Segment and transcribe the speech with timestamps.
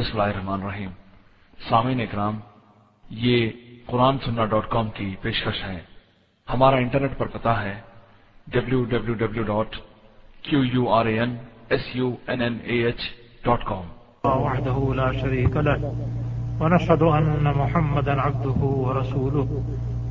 [0.00, 0.90] بسم اللہ الرحمن الرحیم۔
[1.68, 2.38] سامعین اکرام،
[3.10, 3.50] یہ
[3.86, 5.80] قرآن سننا ڈاٹ کام کی پیشکش ہے۔
[6.52, 7.80] ہمارا انٹرنیٹ پر پتا ہے
[8.46, 9.76] W W W dot
[10.42, 11.36] Q U R A N
[11.68, 13.00] S U N N A H
[13.44, 13.82] dot com
[14.24, 15.90] وحده لا شريك له،
[16.60, 19.60] ونشهد أن محمدا عبده ورسوله.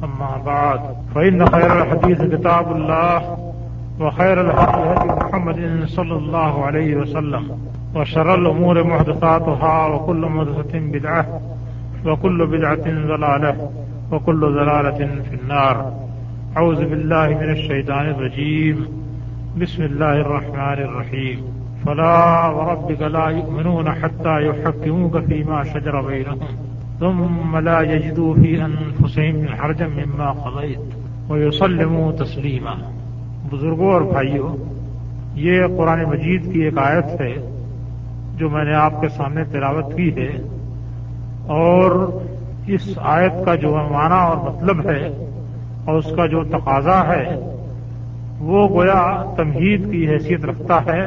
[0.03, 0.77] أما بعد،
[1.13, 3.35] فإن خير الحديث كتاب الله،
[3.99, 7.69] وخير الهدي هدي محمد صلى الله عليه وسلم.
[7.95, 11.41] وشر الأمور محدثاتها وكل محدثة بدعة
[12.05, 13.69] وكل بدعة ضلالة
[14.11, 14.97] وكل ضلالة
[15.29, 15.93] في النار.
[16.57, 18.87] أعوذ بالله من الشيطان الرجيم.
[19.61, 21.39] بسم الله الرحمن الرحيم.
[21.85, 26.39] فلا وربك لا يؤمنون حتى يحكموك فيما شجر بينهم.
[26.99, 30.79] ثم لا يجدوا في أنفسهم حرجا مما قضيت
[31.29, 32.75] ويسلموا تسليما.
[33.51, 34.57] بزرگوں اور بھائیوں،
[35.35, 37.58] یہ قرآن مجید کی ایک آیت ہے
[38.39, 40.29] جو میں نے آپ کے سامنے تلاوت کی ہے،
[41.47, 41.91] اور
[42.67, 45.07] اس آیت کا جو معنی اور مطلب ہے
[45.85, 47.23] اور اس کا جو تقاضا ہے،
[48.39, 49.01] وہ گویا
[49.37, 51.05] تمہید کی حیثیت رکھتا ہے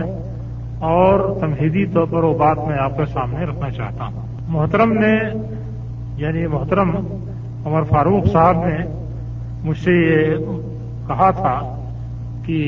[0.87, 5.15] اور تمہیدی طور پر وہ بات میں آپ کے سامنے رکھنا چاہتا ہوں۔ محترم نے
[6.17, 6.91] یعنی محترم
[7.67, 8.77] عمر فاروق صاحب نے
[9.65, 10.37] مجھ سے یہ
[11.09, 11.55] کہا تھا
[12.47, 12.59] کہ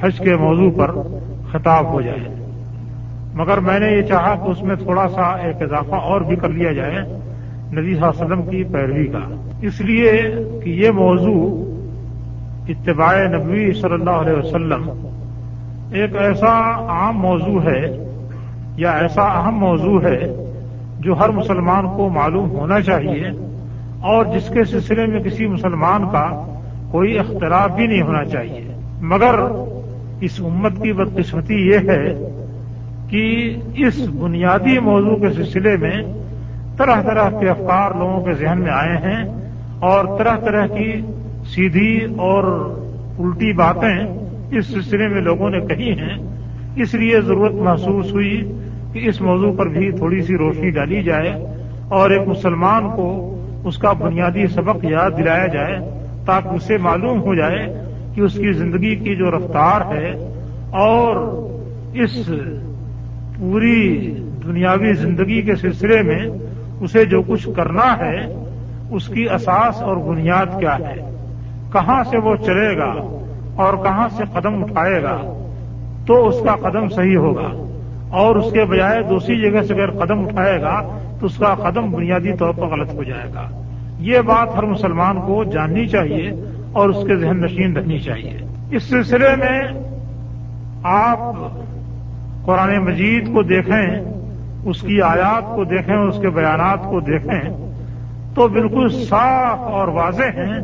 [0.00, 0.90] حج کے موضوع پر
[1.52, 2.43] خطاب ہو جائے۔
[3.34, 6.48] مگر میں نے یہ چاہا کہ اس میں تھوڑا سا ایک اضافہ اور بھی کر
[6.48, 6.98] لیا جائے
[7.72, 9.18] نبی صلی اللہ علیہ وسلم کی پیروی کا۔
[9.62, 10.12] اس لیے
[10.64, 11.74] کہ یہ موضوع
[12.68, 14.90] اتباع نبوی صلی اللہ علیہ وسلم
[15.92, 18.06] ایک ایسا عام موضوع ہے
[18.76, 20.20] یا ایسا اہم موضوع ہے
[21.00, 23.28] جو ہر مسلمان کو معلوم ہونا چاہیے
[24.00, 26.46] اور جس کے سلسلے میں کسی مسلمان کا
[26.90, 29.34] کوئی اختلاف بھی نہیں ہونا چاہیے۔ مگر
[30.20, 32.30] اس امت کی بدقسمتی یہ ہے
[33.10, 36.02] کہ اس بنیادی موضوع کے سلسلے میں
[36.76, 39.24] طرح طرح کے افکار لوگوں کے ذہن میں آئے ہیں
[39.80, 41.00] اور طرح طرح کی
[41.46, 42.44] سیدھی اور
[43.18, 46.18] الٹی باتیں اس سلسلے میں لوگوں نے کہی ہیں۔
[46.76, 48.52] اس لیے ضرورت محسوس ہوئی
[48.92, 51.30] کہ اس موضوع پر بھی تھوڑی سی روشنی ڈالی جائے
[51.88, 53.30] اور ایک مسلمان کو
[53.64, 55.78] اس کا بنیادی سبق یاد دلایا جائے
[56.26, 57.84] تاکہ اسے معلوم ہو جائے
[58.14, 60.10] کہ اس کی زندگی کی جو رفتار ہے
[60.70, 61.16] اور
[61.94, 62.30] اس
[63.38, 64.10] پوری
[64.44, 66.26] دنیاوی زندگی کے سلسلے میں
[66.80, 68.44] اسے جو کچھ کرنا ہے،
[68.90, 71.16] اس کی اساس اور بنیاد کیا ہے؟
[71.72, 72.94] کہاں سے وہ چلے گا
[73.56, 75.46] اور کہاں سے قدم اٹھائے گا؟
[76.06, 77.64] تو اس کا قدم صحیح ہوگا۔
[78.10, 81.90] اور اس کے بجائے دوسری جگہ سے اگر قدم اٹھائے گا، تو اس کا قدم
[81.90, 83.48] بنیادی طور پر غلط ہو جائے گا۔
[83.98, 86.30] یہ بات ہر مسلمان کو جاننی چاہیے
[86.72, 88.38] اور اس کے ذہن نشین رہنی چاہیے۔
[88.70, 89.62] اس سلسلے میں
[90.84, 91.18] آپ
[92.44, 94.00] قرآن مجید کو دیکھیں،
[94.64, 97.40] اس کی آیات کو دیکھیں، اس کے بیانات کو دیکھیں،
[98.34, 100.60] تو بالکل صاف اور واضح ہیں۔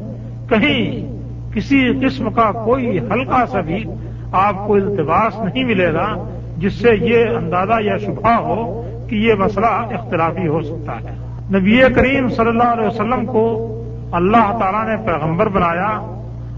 [0.48, 1.10] کہیں
[1.54, 3.84] کسی قسم کا کوئی ہلکا سا بھی
[4.32, 9.34] آپ کو التباس نہیں ملے گا، جس سے یہ اندازہ یا شبہ ہو کہ یہ
[9.34, 11.14] مسئلہ اختلافی ہو سکتا ہے۔
[11.58, 13.66] نبی کریم صلی اللہ علیہ وسلم کو
[14.12, 16.16] اللہ تعالیٰ نے پیغمبر بنایا،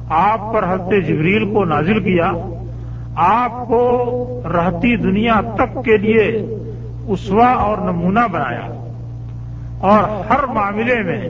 [0.08, 2.32] آپ پر حضرت جبریل کو نازل کیا
[3.16, 6.46] آپ کو رہتی دنیا تک کے لیے
[7.08, 8.68] اسوا اور نمونہ بنایا
[9.80, 11.28] اور ہر معاملے میں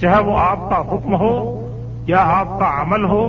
[0.00, 1.66] چاہے وہ آپ کا حکم ہو
[2.06, 3.24] یا آپ کا عمل ہو،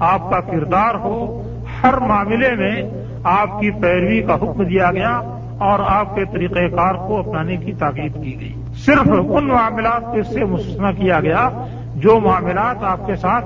[0.00, 1.42] آپ کا کردار ہو،
[1.82, 2.82] ہر معاملے میں
[3.24, 5.20] آپ کی پیروی کا حکم دیا گیا
[5.58, 10.12] اور آپ کے طریقہ کار کو اپنانے کی تاکید کی گئی۔ صرف ان معاملات کو
[10.12, 11.48] اس سے مستثنا کیا گیا
[11.94, 13.44] جو معاملات آپ کے ساتھ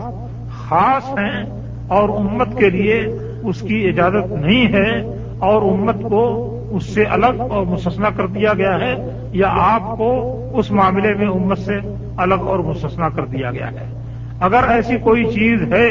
[0.51, 1.45] خاص ہیں
[1.89, 3.07] اور امت کے لیے
[3.45, 8.53] اس کی اجازت نہیں ہے اور امت کو اس سے الگ اور مستثنا کر دیا
[8.55, 11.73] گیا ہے یا آپ کو اس معاملے میں امت سے
[12.17, 14.03] الگ اور مستثنا کر دیا گیا ہے۔
[14.41, 15.89] اگر ایسی کوئی چیز ہے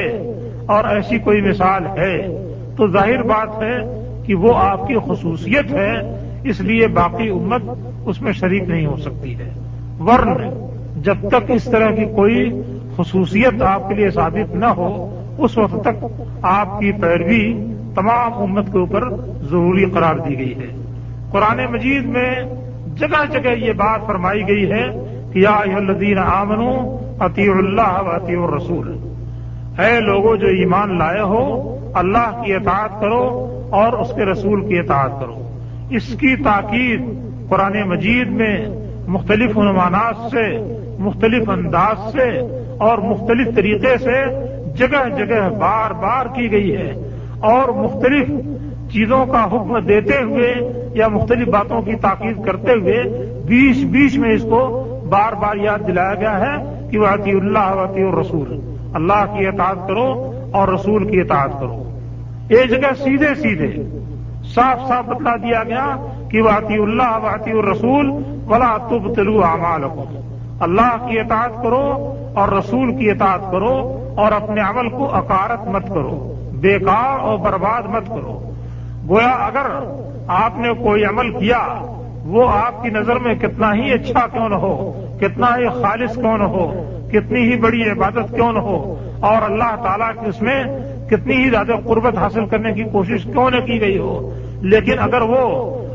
[0.66, 2.28] اور ایسی کوئی مثال ہے
[2.78, 5.94] تو ظاہر بات ہے کہ وہ آپ کی خصوصیت ہے،
[6.44, 7.62] اس لیے باقی امت
[8.06, 9.50] اس میں شریک نہیں ہو سکتی ہے۔
[10.00, 10.50] ورن
[10.96, 12.62] جب تک اس طرح کی کوئی
[12.96, 16.06] خصوصیت آپ کے لیے ثابت نہ ہو اس وقت تک
[16.42, 17.54] آپ کی پیروی
[17.96, 19.04] تمام امت کے اوپر
[19.42, 20.68] ضروری قرار دی گئی ہے۔
[21.32, 22.36] قرآن مجید میں
[22.96, 24.86] جگہ جگہ یہ بات فرمائی گئی ہے
[25.34, 28.98] کہ یا الدین آمنو عطی اللہ و عطی الرسول۔
[29.80, 34.80] اے لوگوں جو ایمان لائے ہو، اللہ کی اطاعت کرو اور اس کے رسول کی
[34.80, 35.36] اطاعت کرو۔
[35.90, 37.02] اس کی تاکید
[37.50, 38.68] قرآن مجید میں
[39.08, 42.40] مختلف عنوانات سے، مختلف انداز سے
[42.80, 46.92] اور مختلف طریقے سے جگہ جگہ بار بار کی گئی ہے
[47.40, 48.28] اور مختلف
[48.92, 50.54] چیزوں کا حکم دیتے ہوئے
[50.94, 53.04] یا مختلف باتوں کی تاکید کرتے ہوئے
[53.46, 57.74] بیچ بیچ میں اس کو بار بار یاد دلایا گیا ہے کہ وہ عطی اللہ
[57.74, 58.60] وطی رسول
[58.94, 61.84] اللہ کی اطاعت کرو اور رسول کی اطاعت کرو۔
[62.50, 63.84] ایک جگہ سیدھے سیدھے
[64.44, 65.96] صاف صاف بتلا دیا گیا
[66.32, 68.10] کہ وہ عطی اللہ واطی الرسول،
[68.48, 69.44] ولا تب تلو
[70.60, 75.88] اللہ کی اطاعت کرو اور رسول کی اطاعت کرو۔ اور اپنے عمل کو اکارت مت
[75.88, 78.40] کرو، بیکار اور برباد مت کرو۔
[79.10, 79.68] گویا اگر
[80.28, 81.62] آپ نے کوئی عمل کیا،
[82.26, 84.76] وہ آپ کی نظر میں کتنا ہی اچھا کیوں نہ ہو،
[85.22, 86.66] کتنا ہی خالص کیوں نہ ہو،
[87.12, 88.78] کتنی ہی بڑی عبادت کیوں نہ ہو،
[89.22, 90.64] اور اللہ تعالیٰ کی اس میں
[91.10, 94.32] کتنی ہی زیادہ قربت حاصل کرنے کی کوشش کیوں نہ کی گئی ہو۔
[94.62, 95.44] لیکن اگر وہ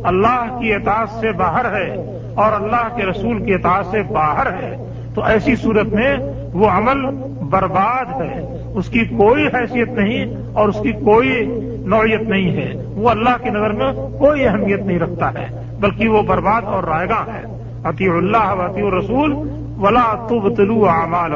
[0.05, 1.91] اللہ کی اطاعت سے باہر ہے
[2.35, 4.77] اور اللہ کے رسول کی اطاعت سے باہر ہے،
[5.15, 6.17] تو ایسی صورت میں
[6.53, 7.07] وہ عمل
[7.51, 11.47] برباد ہے۔ اس کی کوئی حیثیت نہیں اور اس کی کوئی
[11.87, 16.23] نوعیت نہیں ہے۔ وہ اللہ کی نظر میں کوئی اہمیت نہیں رکھتا ہے، بلکہ وہ
[16.23, 19.33] برباد اور رائے گا ہے عطی اللہ وطی رسول
[19.81, 21.33] ولا تب تلو اعمال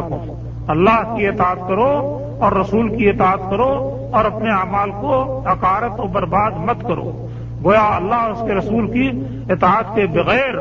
[0.68, 6.02] اللہ کی اطاعت کرو اور رسول کی اطاعت کرو اور اپنے اعمال کو عکارت و
[6.02, 7.26] برباد مت کرو۔
[7.64, 9.10] گویا اللہ اس کے رسول کی
[9.48, 10.56] اطاعت کے بغیر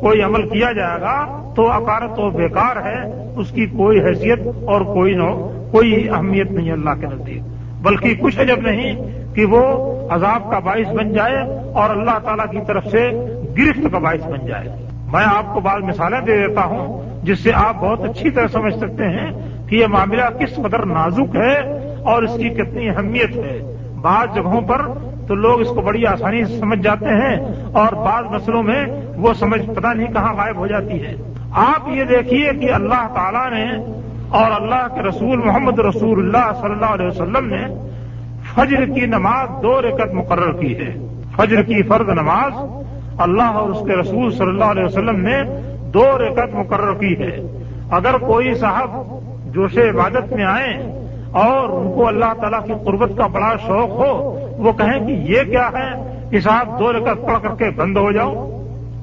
[0.00, 4.80] کوئی عمل کیا جائے گا تو عکارت و بیکار ہے، اس کی کوئی حیثیت اور
[4.80, 7.42] کوئی نو، کوئی اہمیت نہیں اللہ کے نزدیک۔
[7.82, 8.96] بلکہ کچھ عجب نہیں
[9.34, 11.36] کہ وہ عذاب کا باعث بن جائے
[11.74, 13.10] اور اللہ تعالیٰ کی طرف سے
[13.58, 14.68] گرفت کا باعث بن جائے۔
[15.12, 18.74] میں آپ کو بعض مثالیں دے دیتا ہوں جس سے آپ بہت اچھی طرح سمجھ
[18.74, 19.30] سکتے ہیں
[19.68, 21.58] کہ یہ معاملہ کس قدر نازک ہے
[22.02, 24.82] اور اس کی کتنی اہمیت ہے۔ بعض جگہوں پر
[25.28, 27.36] تو لوگ اس کو بڑی آسانی سے سمجھ جاتے ہیں
[27.72, 28.86] اور بعض مسئلوں میں
[29.16, 33.50] وہ سمجھ پتہ نہیں کہاں غائب ہو جاتی ہے۔ آپ یہ دیکھیے کہ اللہ تعالیٰ
[33.50, 33.94] نے
[34.28, 37.66] اور اللہ کے رسول محمد رسول اللہ صلی اللہ علیہ وسلم نے
[38.54, 41.06] فجر کی نماز دو رکت مقرر کی ہے۔
[41.36, 42.52] فجر کی فرض نماز
[43.18, 45.42] اللہ اور اس کے رسول صلی اللہ علیہ وسلم نے
[45.90, 47.40] دو رکت مقرر کی ہے۔
[47.90, 48.90] اگر کوئی صاحب
[49.54, 50.74] جوش عبادت میں آئے
[51.32, 55.42] اور ان کو اللہ تعالیٰ کی قربت کا بڑا شوق ہو، وہ کہیں کہ یہ
[55.42, 58.50] کیا ہے کہ صاحب دو رکت پڑھ کر کے بند ہو جاؤ،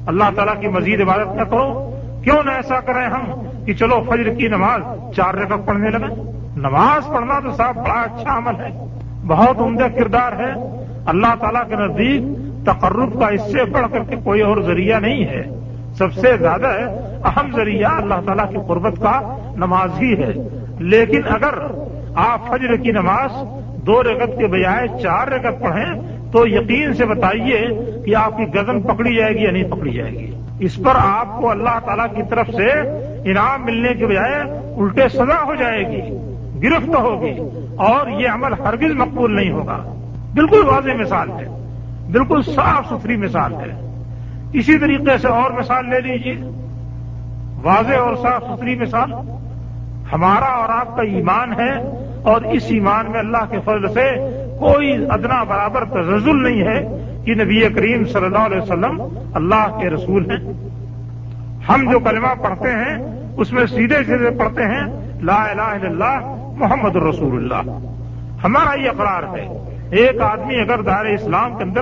[0.07, 1.91] اللہ تعالیٰ کی مزید عبادت نہ کرو۔
[2.24, 3.26] کیوں نہ ایسا کریں ہم
[3.66, 4.82] کہ چلو فجر کی نماز
[5.16, 8.70] چار رکعت پڑھنے لگے نماز پڑھنا تو صاحب بڑا اچھا عمل ہے،
[9.28, 10.54] بہت عمدہ کردار ہے۔
[11.06, 12.24] اللہ تعالیٰ کے نزدیک
[12.66, 15.44] تقرب کا اس سے بڑھ کر کے کوئی اور ذریعہ نہیں ہے۔
[15.94, 16.68] سب سے زیادہ
[17.24, 20.34] اہم ذریعہ اللہ تعالیٰ کی قربت کا نماز ہی ہے۔
[20.80, 21.54] لیکن اگر
[22.16, 23.32] آپ فجر کی نماز
[23.86, 26.02] دو رگت کے بجائے چار رگت پڑھیں،
[26.32, 27.68] تو یقین سے بتائیے
[28.06, 31.40] کہ آپ کی گزن پکڑی جائے گی یا نہیں پکڑی جائے گی۔ اس پر آپ
[31.42, 32.68] کو اللہ تعالیٰ کی طرف سے
[33.31, 34.42] انعام ملنے کے بجائے
[34.78, 36.02] الٹے سزا ہو جائے گی،
[36.63, 37.34] گرفت ہوگی،
[37.78, 39.78] اور یہ عمل ہرگز مقبول نہیں ہوگا۔
[40.34, 41.48] بالکل واضح مثال ہے،
[42.12, 43.72] بالکل صاف ستھری مثال ہے۔
[44.54, 46.36] اسی طریقے سے اور مثال لے لیجیے
[47.63, 49.13] واضح اور صاف ستھری مثال،
[50.13, 51.72] ہمارا اور آپ کا ایمان ہے،
[52.24, 54.10] اور اس ایمان میں اللہ کے فضل سے
[54.60, 59.02] کوئی ادنا برابر تزل نہیں ہے۔ کہ نبی کریم صلی اللہ علیہ وسلم
[59.34, 60.54] اللہ کے رسول ہیں۔
[61.70, 62.98] ہم جو کلمہ پڑھتے ہیں،
[63.38, 64.84] اس میں سیدھے سیدھے پڑھتے ہیں،
[65.22, 67.72] لا الہ الا اللہ محمد الرسول اللہ۔
[68.44, 69.48] ہمارا یہ اقرار ہے،
[69.92, 71.82] ایک آدمی اگر دار اسلام کے اندر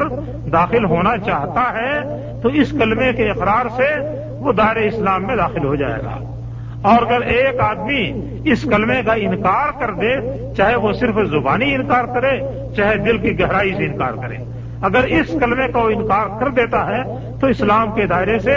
[0.52, 2.00] داخل ہونا چاہتا ہے،
[2.44, 3.88] تو اس کلمے کے اقرار سے
[4.40, 6.36] وہ دار اسلام میں داخل ہو جائے گا۔
[6.81, 8.14] اور اگر ایک آدمی
[8.46, 10.14] اس کلمے کا انکار کر دے،
[10.58, 12.40] چاہے وہ صرف زبانی انکار کرے،
[12.76, 16.88] چاہے دل کی گہرائی سے انکار کرے۔ اگر اس کلمے کا وہ انکار کر دیتا
[16.88, 17.04] ہے
[17.42, 18.56] تو اسلام کے دائرے سے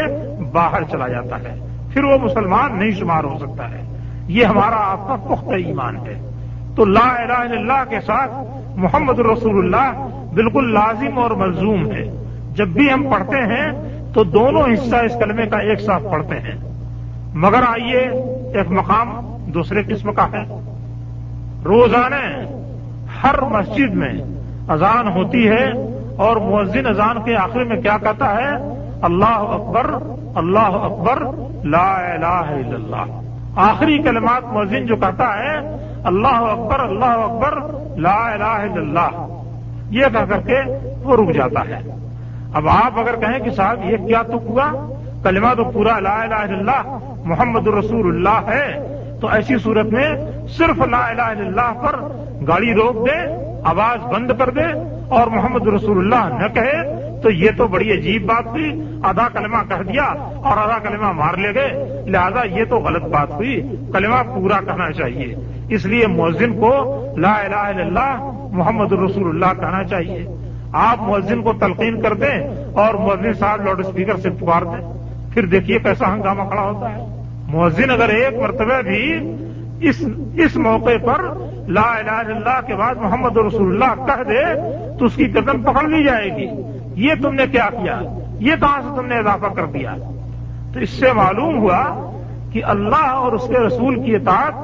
[0.53, 1.59] باہر چلا جاتا ہے۔
[1.93, 3.83] پھر وہ مسلمان نہیں شمار ہو سکتا ہے۔
[4.29, 6.31] یہ ہمارا آپ کا پختہ ایمان ہے۔
[6.77, 8.31] تو لا الہ الا اللہ کے ساتھ
[8.77, 12.25] محمد رسول اللہ بالکل لازم اور ملزوم ہے۔
[12.55, 13.73] جب بھی ہم پڑھتے ہیں
[14.15, 16.55] تو دونوں حصہ اس کلمے کا ایک ساتھ پڑھتے ہیں۔
[17.35, 18.01] مگر آئیے
[18.55, 19.21] ایک مقام
[19.55, 20.45] دوسرے قسم کا ہے۔
[21.65, 22.45] روزانہ
[23.23, 24.13] ہر مسجد میں
[24.69, 25.92] اذان ہوتی ہے۔
[26.23, 28.51] اور مؤذن اذان کے آخر میں کیا کہتا ہے؟
[29.03, 29.95] اللہ اکبر
[30.35, 31.23] اللہ اکبر،
[31.65, 33.21] لا الہ الا اللہ۔
[33.57, 37.59] آخری کلمات مؤذن جو کہتا ہے، اللہ اکبر اللہ اکبر،
[37.97, 39.27] لا الہ الا اللہ۔
[39.91, 40.61] یہ کہہ کر کے
[41.03, 41.81] وہ رک جاتا ہے۔
[42.55, 46.35] اب آپ اگر کہیں کہ صاحب یہ کیا تو ہوا؟ کلمہ تو پورا لا الہ
[46.35, 50.15] الا اللہ، محمد الرسول اللہ ہے، تو ایسی صورت میں
[50.49, 52.01] صرف لا الہ الا اللہ پر
[52.49, 53.19] گاڑی روک دے،
[53.65, 54.67] آواز بند کر دے
[55.13, 59.57] اور محمد رسول اللہ نہ کہے، تو یہ تو بڑی عجیب بات ہوئی۔ آدھا کلمہ
[59.69, 60.05] کہہ دیا
[60.37, 64.93] اور آدھا کلمہ مار لے گئے۔ لہذا یہ تو غلط بات ہوئی۔ کلمہ پورا کہنا
[64.93, 65.35] چاہیے۔
[65.69, 70.27] اس لیے مؤذن کو لا الہ الا اللہ محمد رسول اللہ کہنا چاہیے۔
[70.73, 74.93] آپ مؤذن کو تلقین کر دیں اور مؤذن صاحب لاؤڈ اسپیکر سے پکار دیں۔
[75.35, 79.19] پھر دیکھیے کیسا ہنگامہ کھڑا ہوتا ہے۔ مؤذن اگر ایک مرتبہ بھی
[79.81, 80.05] اس
[80.35, 81.23] اس موقع پر
[81.69, 84.45] لا الہ الا اللہ کے بعد محمد رسول اللہ کہہ دے
[84.99, 86.49] تو اس کی قدم پکڑ لی جائے گی۔
[86.95, 88.01] یہ تم نے کیا کیا؟
[88.41, 89.95] یہ کہاں سے تم نے اضافہ کر دیا؟
[90.75, 92.11] تو اس سے معلوم ہوا
[92.53, 94.55] کہ اللہ اور اس کے رسول کی اطاعت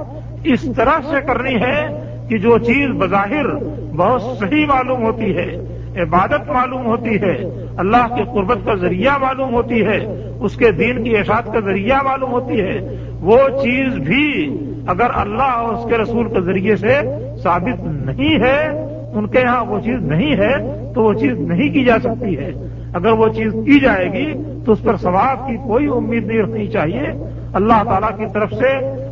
[0.44, 3.54] اس طرح سے کرنی ہے کہ جو چیز بظاہر
[3.96, 5.56] بہت صحیح معلوم ہوتی ہے،
[6.02, 11.04] عبادت معلوم ہوتی ہے، اللہ کے قربت کا ذریعہ معلوم ہوتی ہے، اس کے دین
[11.04, 15.98] کی اشاعت کا ذریعہ معلوم ہوتی ہے، وہ چیز بھی اگر اللہ اور اس کے
[15.98, 17.00] رسول کے ذریعے سے
[17.42, 21.84] ثابت نہیں ہے ان کے یہاں وہ چیز نہیں ہے تو وہ چیز نہیں کی
[21.84, 22.50] جا سکتی ہے۔
[22.94, 24.32] اگر وہ چیز کی جائے گی
[24.66, 27.06] تو اس پر ثواب کی کوئی امید نہیں رکھنی چاہیے۔
[27.52, 28.68] اللہ تعالیٰ کی طرف سے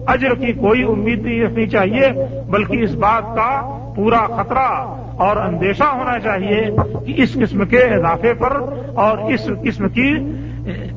[0.07, 2.09] اجر کی کوئی امید نہیں رکھنی چاہیے،
[2.50, 6.67] بلکہ اس بات کا پورا خطرہ اور اندیشہ ہونا چاہیے
[7.07, 8.53] کہ اس قسم کے اضافے پر
[8.95, 10.17] اور اس قسم کی،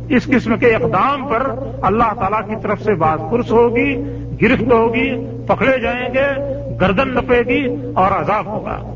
[0.10, 4.03] اس قسم کے اقدام پر اللہ تعالیٰ کی طرف سے بات پرس ہوگی،
[4.41, 8.95] گرفت ہوگی، پکڑے جائیں گے۔ گردن نپے گی اور عذاب ہوگا۔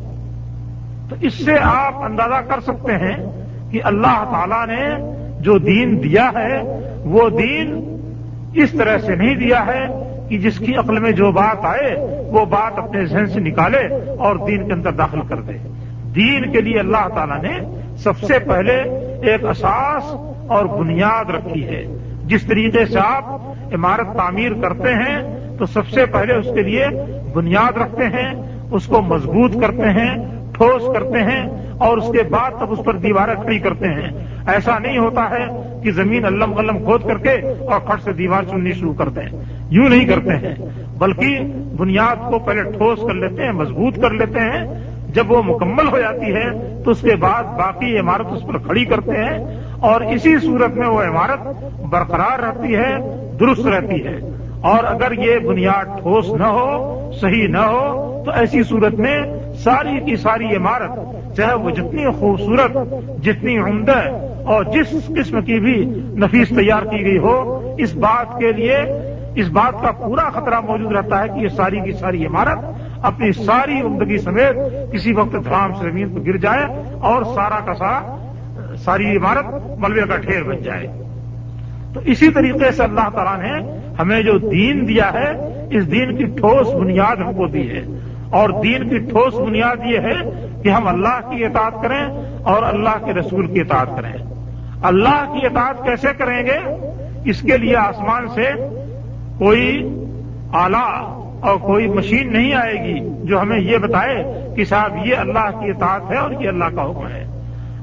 [1.10, 3.18] تو اس سے آپ اندازہ کر سکتے ہیں
[3.72, 6.62] کہ اللہ تعالیٰ نے جو دین دیا ہے،
[7.04, 7.98] وہ دین
[8.54, 9.86] اس طرح سے نہیں دیا ہے
[10.30, 11.96] کہ جس کی عقل میں جو بات آئے،
[12.32, 13.88] وہ بات اپنے ذہن سے نکالے
[14.20, 15.54] اور دین کے اندر داخل کر دے۔
[16.16, 18.76] دین کے لیے اللہ تعالیٰ نے سب سے پہلے
[19.32, 20.04] ایک اساس
[20.48, 21.84] اور بنیاد رکھی ہے۔
[22.26, 23.26] جس طریقے سے آپ
[23.74, 26.88] عمارت تعمیر کرتے ہیں، تو سب سے پہلے اس کے لیے
[27.34, 30.16] بنیاد رکھتے ہیں، اس کو مضبوط کرتے ہیں،
[30.54, 34.10] ٹھوس کرتے ہیں اور اس کے بعد تب اس پر دیواریں کھڑی کرتے ہیں۔
[34.48, 35.46] ایسا نہیں ہوتا ہے
[35.84, 39.44] کہ زمین علم قلم کھود کر کے اور کھٹ سے دیوار چننی شروع کرتے ہیں
[39.70, 40.56] یوں نہیں کرتے ہیں،
[40.98, 41.40] بلکہ
[41.78, 46.00] بنیاد کو پہلے ٹھوس کر لیتے ہیں، مضبوط کر لیتے ہیں۔ جب وہ مکمل ہو
[46.00, 50.38] جاتی ہے، تو اس کے بعد باقی عمارت اس پر کھڑی کرتے ہیں۔ اور اسی
[50.40, 51.40] صورت میں وہ عمارت
[51.90, 52.98] برقرار رہتی ہے،
[53.40, 54.20] درست رہتی ہے۔
[54.64, 59.18] اور اگر یہ بنیاد ٹھوس نہ ہو، صحیح نہ ہو، تو ایسی صورت میں
[59.64, 60.92] ساری کی ساری عمارت،
[61.38, 62.78] چاہے وہ جتنی خوبصورت،
[63.24, 64.00] جتنی عمدہ
[64.46, 65.76] اور جس قسم کی بھی
[66.20, 68.78] نفیس تیار کی گئی ہو، اس بات کے لیے،
[69.36, 72.60] اس بات کا پورا خطرہ موجود رہتا ہے کہ یہ ساری کی ساری عمارت
[73.02, 74.56] اپنی ساری عمدگی سمیت
[74.94, 76.66] کسی وقت دھرام سے زمین پر گر جائے
[77.00, 78.16] اور سارا کا سارا،
[78.78, 79.46] ساری عمارت
[79.80, 81.03] ملبے کا ڈھیر بن جائے۔
[81.94, 85.32] تو اسی طریقے سے اللہ تعالیٰ نے ہمیں جو دین دیا ہے،
[85.72, 87.82] اس دین کی ٹھوس بنیاد ہم کو دی ہے۔
[88.30, 92.06] اور دین کی ٹھوس بنیاد یہ ہے کہ ہم اللہ کی اطاعت کریں
[92.44, 94.14] اور اللہ کے رسول کی اطاعت کریں۔
[94.84, 96.58] اللہ کی اطاعت کیسے کریں گے؟
[97.26, 98.52] اس کے لیے آسمان سے
[99.38, 99.90] کوئی
[100.54, 104.24] آلہ اور کوئی مشین نہیں آئے گی جو ہمیں یہ بتائے
[104.56, 107.33] کہ صاحب یہ اللہ کی اطاعت ہے اور یہ اللہ کا حکم ہے۔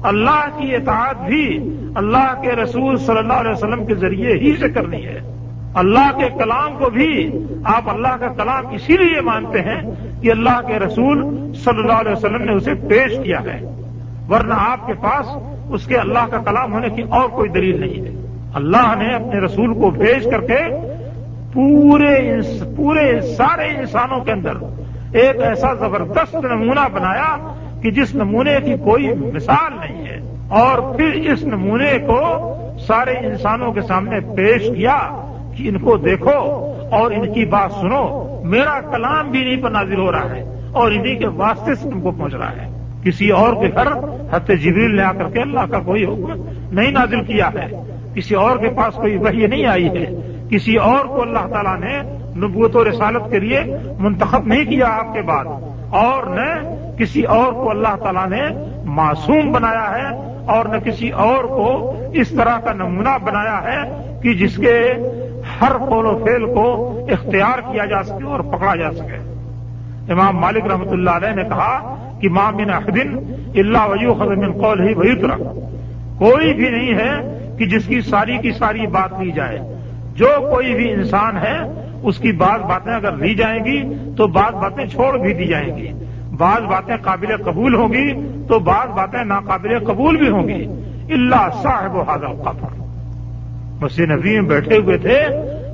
[0.03, 4.69] اللہ کی اطاعت بھی اللہ کے رسول صلی اللہ علیہ وسلم کے ذریعے ہی سے
[4.69, 5.19] کرنی ہے۔
[5.73, 7.31] اللہ کے کلام کو بھی
[7.63, 9.81] آپ اللہ کا کلام اسی لیے مانتے ہیں
[10.21, 13.61] کہ اللہ کے رسول صلی اللہ علیہ وسلم نے اسے پیش کیا ہے۔
[14.29, 15.27] ورنہ آپ کے پاس
[15.69, 19.39] اس کے اللہ کا کلام ہونے کی اور کوئی دلیل نہیں ہے۔ اللہ نے اپنے
[19.39, 20.91] رسول کو بھیج کر کے
[21.53, 22.39] پورے
[22.75, 24.53] پورے سارے انسانوں کے اندر
[25.13, 27.37] ایک ایسا زبردست نمونہ بنایا
[27.81, 30.19] کہ جس نمونے کی کوئی مثال نہیں ہے،
[30.49, 32.19] اور پھر اس نمونے کو
[32.87, 34.97] سارے انسانوں کے سامنے پیش کیا
[35.57, 36.31] کہ ان کو دیکھو
[36.91, 40.91] اور ان کی بات سنو۔ میرا کلام بھی نہیں پر نازل ہو رہا ہے اور
[40.91, 42.69] انہیں کے واسطے سے تم کو پہنچ رہا ہے۔
[43.03, 43.87] کسی اور کے گھر
[44.31, 46.31] حت جبریل نے آ کر کے اللہ کا کوئی حکم
[46.71, 47.83] نہیں نازل کیا ہے۔
[48.15, 50.05] کسی اور کے پاس کوئی وحی نہیں آئی ہے۔
[50.51, 52.01] کسی اور کو اللہ تعالیٰ نے
[52.35, 53.59] نبوت و رسالت کے لیے
[53.99, 55.45] منتخب نہیں کیا آپ کے بعد۔
[55.89, 58.41] اور نہ کسی اور کو اللہ تعالیٰ نے
[58.85, 63.79] معصوم بنایا ہے اور نہ کسی اور کو اس طرح کا نمونہ بنایا ہے
[64.23, 64.93] کہ جس کے
[65.61, 66.67] ہر قول و فیل کو
[67.09, 69.17] اختیار کیا جا سکے اور پکڑا جا سکے۔
[70.13, 73.17] امام مالک رحمۃ اللہ علیہ نے کہا کہ مام احدین
[73.55, 75.15] اللہ ویو خزم قول ہی وہی
[76.17, 77.13] کوئی بھی نہیں ہے
[77.59, 79.59] کہ جس کی ساری کی ساری بات لی جائے۔
[80.15, 81.57] جو کوئی بھی انسان ہے،
[82.03, 83.81] اس کی بعض باتیں اگر لی جائیں گی
[84.17, 85.91] تو بعض باتیں چھوڑ بھی دی جائیں گی۔
[86.41, 88.07] بعض باتیں قابل قبول ہوں گی
[88.47, 90.63] تو بعض باتیں ناقابل قبول بھی ہوں گی۔
[91.13, 92.69] اللہ صاحب و حاضر قبر
[93.81, 95.19] مسجد نبی میں بیٹھے ہوئے تھے۔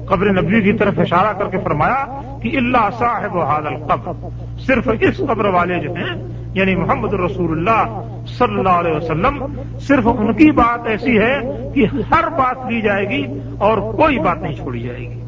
[0.06, 2.06] قبر نبی کی طرف اشارہ کر کے فرمایا
[2.44, 4.28] کہ اللہ صاحب و حاضر قبر
[4.60, 6.14] صرف اس قبر والے جو ہیں
[6.54, 7.84] یعنی محمد رسول اللہ
[8.28, 9.46] صلی اللہ علیہ وسلم،
[9.80, 11.40] صرف ان کی بات ایسی ہے
[11.76, 13.26] کہ ہر بات لی جائے گی
[13.58, 15.22] اور کوئی بات نہیں چھوڑی جائے گی۔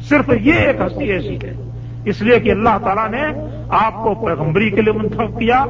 [0.00, 1.52] صرف یہ ایک ہستی ایسی ہے۔
[2.04, 3.24] اس لیے کہ اللہ تعالیٰ نے
[3.70, 5.64] آپ کو پیغمبری کے لیے منتخب کیا،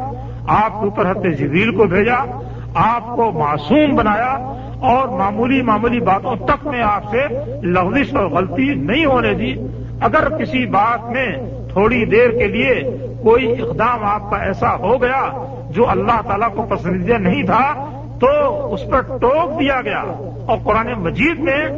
[0.47, 2.41] آپ کے اوپر حت جبیل کو بھیجا،
[2.75, 7.27] آپ کو معصوم بنایا اور معمولی معمولی باتوں تک میں آپ سے
[7.63, 9.55] لغزش اور غلطی نہیں ہونے دی۔
[10.01, 11.29] اگر کسی بات میں
[11.73, 12.83] تھوڑی دیر کے لیے
[13.23, 17.91] کوئی اقدام آپ کا ایسا ہو گیا جو اللہ تعالیٰ کو پسندیدہ نہیں تھا،
[18.21, 18.29] تو
[18.75, 20.03] اس پر ٹوک دیا گیا۔
[20.47, 21.69] اور قرآن مجید میں،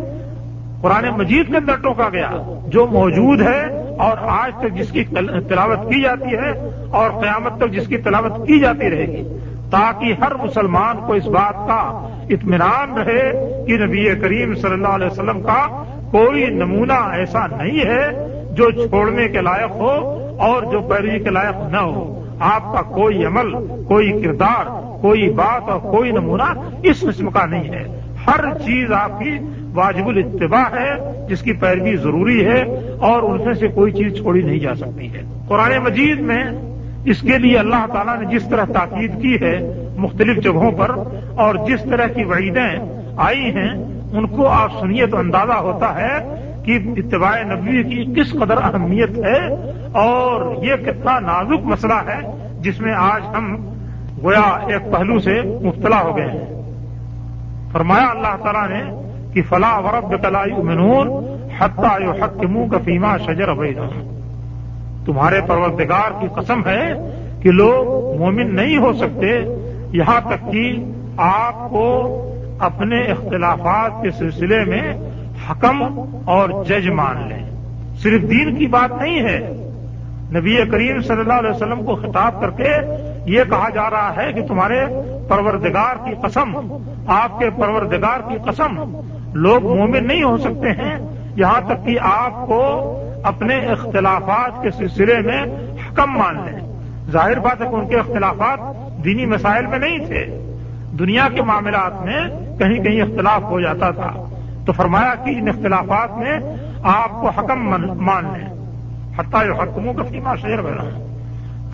[0.83, 2.31] قرآن مجید کے اندر ٹوکا گیا،
[2.67, 5.04] جو موجود ہے اور آج تک جس کی
[5.49, 6.50] تلاوت کی جاتی ہے
[6.90, 9.23] اور قیامت تک جس کی تلاوت کی جاتی رہے گی،
[9.71, 11.80] تاکہ ہر مسلمان کو اس بات کا
[12.30, 13.30] اطمینان رہے
[13.66, 15.66] کہ نبی کریم صلی اللہ علیہ وسلم کا
[16.11, 18.04] کوئی نمونہ ایسا نہیں ہے
[18.52, 19.92] جو چھوڑنے کے لائق ہو
[20.38, 22.02] اور جو پیروی کے لائق نہ ہو۔
[22.40, 23.52] آپ کا کوئی عمل،
[23.88, 24.66] کوئی کردار،
[25.00, 26.52] کوئی بات اور کوئی نمونہ
[26.83, 27.85] اس قسم کا نہیں ہے۔
[28.26, 29.38] ہر چیز آپ کی
[29.75, 30.91] واجب الاتباع ہے،
[31.29, 32.62] جس کی پیروی ضروری ہے
[33.00, 36.45] اور ان میں سے کوئی چیز چھوڑی نہیں جا سکتی ہے۔ قرآن مجید میں
[37.05, 40.91] اس کے لیے اللہ تعالیٰ نے جس طرح تاکید کی ہے مختلف جگہوں پر
[41.37, 42.79] اور جس طرح کی وعیدیں
[43.17, 43.71] آئی ہیں،
[44.12, 49.11] ان کو آپ سنیے تو اندازہ ہوتا ہے کہ اتباع نبی کی کس قدر اہمیت
[49.11, 49.55] ہے۔
[49.93, 53.57] اور یہ کتنا نازک مسئلہ ہے جس میں آج ہم
[54.23, 56.62] گویا ایک پہلو سے مبتلا ہو گئے ہیں۔
[57.73, 61.09] فرمایا اللہ تعالیٰ نے کہ فلاح ورب کلائی منون
[61.59, 63.49] حتہ حق کے منہ کا فیما شجر
[65.07, 66.95] تمہارے پروردگار کی قسم ہے
[67.43, 69.45] کہ لوگ مومن نہیں ہو سکتے۔
[69.93, 70.85] یہاں تک کہ
[71.17, 72.17] آپ کو
[72.59, 74.93] اپنے اختلافات کے سلسلے میں
[75.51, 77.51] حکم اور جج مان لیں۔
[77.97, 79.39] صرف دین کی بات نہیں ہے۔
[80.35, 82.71] نبی کریم صلی اللہ علیہ وسلم کو خطاب کر کے
[83.25, 84.87] یہ کہا جا رہا ہے کہ تمہارے
[85.29, 89.00] پروردگار کی قسم، آپ کے پروردگار کی قسم،
[89.35, 90.97] لوگ مومن نہیں ہو سکتے ہیں۔
[91.37, 95.43] یہاں تک کہ آپ کو اپنے اختلافات کے سلسلے میں
[95.75, 96.73] حکم مان لیں۔
[97.11, 98.59] ظاہر بات ہے کہ ان کے اختلافات
[99.05, 100.47] دینی مسائل میں نہیں تھے۔
[100.99, 102.21] دنیا کے معاملات میں
[102.59, 104.25] کہیں کہیں اختلاف ہو جاتا تھا۔
[104.67, 106.39] تو فرمایا کہ ان اختلافات میں
[106.83, 107.59] آپ کو حکم
[108.05, 108.49] مان لیں۔
[109.19, 111.10] حتیٰ حکموں کا فیما شہر بنا۔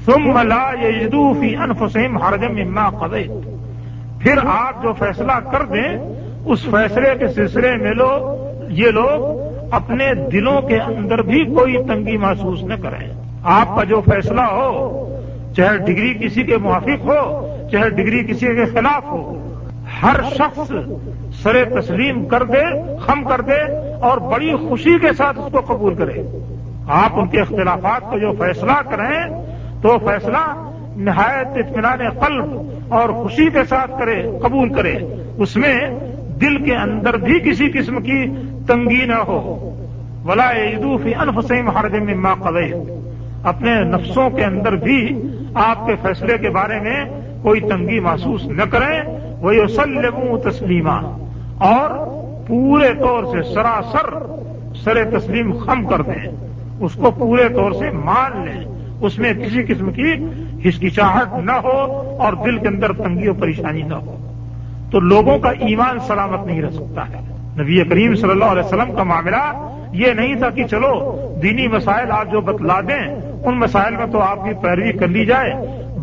[0.06, 5.88] ثم لا یجدو فی انفسہم حرجم مما قضیت پھر آپ جو فیصلہ کر دیں،
[6.44, 12.16] اس فیصلے کے سلسلے میں لوگ یہ لوگ اپنے دلوں کے اندر بھی کوئی تنگی
[12.16, 13.08] محسوس نہ کریں۔
[13.42, 15.16] آپ کا جو فیصلہ ہو،
[15.56, 19.20] چاہے ڈگری کسی کے موافق ہو، چاہے ڈگری کسی کے خلاف ہو،
[20.02, 20.72] ہر شخص
[21.42, 22.62] سر تسلیم کر دے،
[22.98, 23.60] خم کر دے
[24.00, 26.22] اور بڑی خوشی کے ساتھ اس کو قبول کرے۔
[26.88, 29.45] آپ ان کے اختلافات کو جو فیصلہ کریں
[29.82, 32.44] تو فیصلہ نہایت اطمینان قلب
[32.88, 34.94] اور خوشی کے ساتھ کرے، قبول کرے۔
[35.38, 35.80] اس میں
[36.40, 38.26] دل کے اندر بھی کسی قسم کی
[38.66, 39.72] تنگی نہ ہو۔
[40.24, 42.72] ولا عیدوفی انفسم حرجم مما قضی
[43.44, 45.22] اپنے نفسوں کے اندر بھی
[45.54, 47.04] آپ کے فیصلے کے بارے میں
[47.42, 49.02] کوئی تنگی محسوس نہ کریں۔
[49.40, 51.16] وہ یوسلم تسلیمہ
[51.58, 51.90] اور
[52.46, 54.36] پورے طور سے سراسر
[54.74, 56.30] سر تسلیم خم کر دیں۔
[56.80, 60.12] اس کو پورے طور سے مان لیں۔ اس میں کسی قسم کی
[60.68, 64.16] ہچکچاہٹ نہ ہو اور دل کے اندر تنگی اور پریشانی نہ ہو۔
[64.92, 67.14] تو لوگوں کا ایمان سلامت نہیں رہ سکتا ہے۔
[67.62, 72.10] نبی کریم صلی اللہ علیہ وسلم کا معاملہ یہ نہیں تھا کہ چلو دینی مسائل
[72.10, 75.52] آپ جو بتلا دیں، ان مسائل میں تو آپ کی پیروی کر لی جائے۔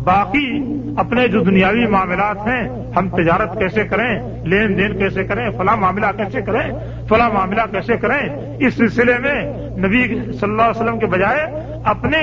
[0.04, 5.76] باقی اپنے جو دنیاوی معاملات ہیں، ہم تجارت کیسے کریں، لین دین کیسے کریں، فلاں
[5.76, 6.70] معاملہ کیسے کریں،
[7.08, 8.28] فلاں معاملہ کیسے کریں،
[8.60, 11.46] اس سلسلے میں نبی صلی اللہ علیہ وسلم کے بجائے
[11.84, 12.20] اپنے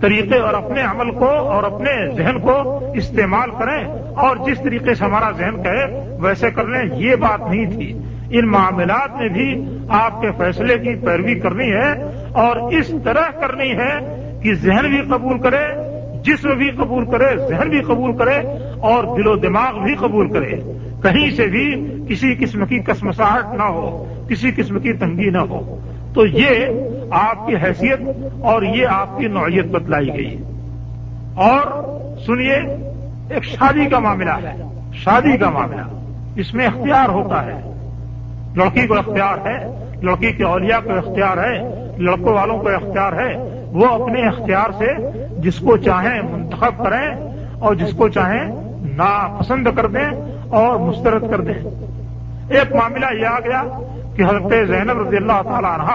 [0.00, 3.84] طریقے اور اپنے عمل کو اور اپنے ذہن کو استعمال کریں
[4.16, 7.98] اور جس طریقے سے ہمارا ذہن کہے، ویسے کر لیں، یہ بات نہیں تھی۔
[8.30, 11.92] ان معاملات میں بھی آپ کے فیصلے کی پیروی کرنی ہے
[12.32, 13.98] اور اس طرح کرنی ہے
[14.42, 15.90] کہ ذہن بھی قبول کرے،
[16.22, 18.36] جسم بھی قبول کرے، ذہن بھی قبول کرے
[18.80, 20.56] اور دل و دماغ بھی قبول کرے۔
[21.02, 25.80] کہیں سے بھی کسی قسم کی کسمساہٹ نہ ہو، کسی قسم کی تنگی نہ ہو۔
[26.14, 26.66] تو یہ
[27.10, 28.00] آپ کی حیثیت
[28.40, 30.42] اور یہ آپ کی نوعیت بتلائی گئی
[31.34, 31.84] اور
[32.26, 32.56] سنیے،
[33.30, 35.82] ایک شادی کا معاملہ ہے۔ شادی کا معاملہ۔
[36.36, 37.60] اس میں اختیار ہوتا ہے۔
[38.56, 43.60] لڑکی کو اختیار ہے، لڑکی کے اولیاء کو اختیار ہے، لڑکوں والوں کو اختیار ہے۔
[43.72, 44.86] وہ اپنے اختیار سے
[45.38, 48.44] جس کو چاہیں منتخب کریں اور جس کو چاہیں
[48.96, 50.10] ناپسند کر دیں
[50.50, 51.70] اور مسترد کر دیں۔
[52.50, 53.62] ایک معاملہ یہ آ گیا
[54.20, 55.92] کہ حضرت زینب رضی اللہ تعالی عنہ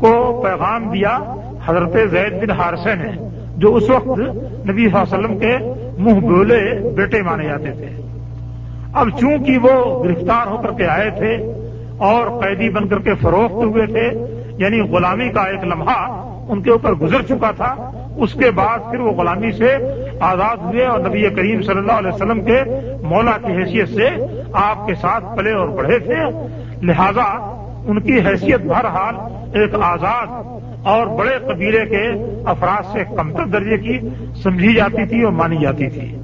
[0.00, 1.10] کو پیغام دیا
[1.66, 3.10] حضرت زید بن حارثے نے،
[3.62, 5.52] جو اس وقت نبی صلی اللہ علیہ وسلم کے
[5.98, 6.58] منہ بولے
[6.96, 7.90] بیٹے مانے جاتے تھے۔
[9.00, 11.32] اب چونکہ وہ گرفتار ہو کر کے آئے تھے
[12.08, 14.08] اور قیدی بن کر کے فروخت ہوئے تھے
[14.64, 16.00] یعنی غلامی کا ایک لمحہ
[16.50, 17.74] ان کے اوپر گزر چکا تھا،
[18.24, 19.70] اس کے بعد پھر وہ غلامی سے
[20.26, 22.60] آزاد ہوئے اور نبی کریم صلی اللہ علیہ وسلم کے
[23.08, 24.08] مولا کی حیثیت سے
[24.66, 26.22] آپ کے ساتھ پلے اور بڑھے تھے۔
[26.82, 27.52] لہذا
[27.86, 29.14] ان کی حیثیت بہرحال
[29.54, 30.26] ایک آزاد
[30.86, 33.98] اور بڑے قبیلے کے افراد سے کمتر درجے کی
[34.42, 36.16] سمجھی جاتی تھی اور مانی جاتی تھی۔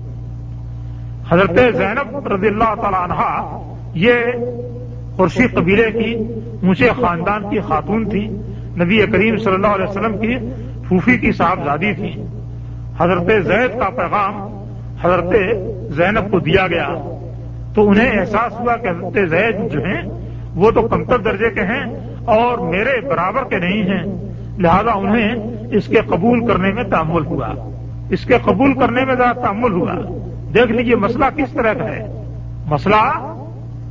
[1.33, 3.47] حضرت زینب رضی اللہ تعالی عنہ
[3.95, 4.15] یہ
[5.17, 6.15] خورشی قبیلے کی
[6.63, 8.29] اونچے خاندان کی خاتون تھی۔
[8.79, 10.37] نبی کریم صلی اللہ علیہ وسلم کی
[10.89, 12.23] پھوفی کی صاحبزادی تھی۔
[12.99, 14.65] حضرت زید کا پیغام
[15.03, 15.35] حضرت
[15.93, 16.89] زینب کو دیا گیا۔
[17.75, 20.03] تو انہیں احساس ہوا کہ حضرت زید جو ہیں
[20.55, 21.85] وہ تو کمتر درجے کے ہیں
[22.25, 25.35] اور میرے برابر کے نہیں ہیں۔ لہذا انہیں
[25.71, 27.49] اس کے قبول کرنے میں تعمل ہوا۔
[28.11, 29.95] اس کے قبول کرنے میں ذرا تعمل ہوا۔
[30.55, 32.25] دیکھ لیجیے مسئلہ کس طرح کا ہے۔
[32.67, 33.31] مسئلہ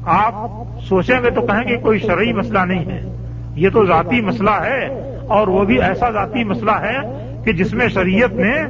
[0.06, 0.34] آپ
[0.82, 3.16] سوچیں گے تو کہیں گے کوئی شرعی مسئلہ نہیں ہے۔
[3.56, 4.88] یہ تو ذاتی مسئلہ ہے
[5.28, 6.98] اور وہ بھی ایسا ذاتی مسئلہ ہے
[7.46, 8.62] کہ جس میں شریعت نے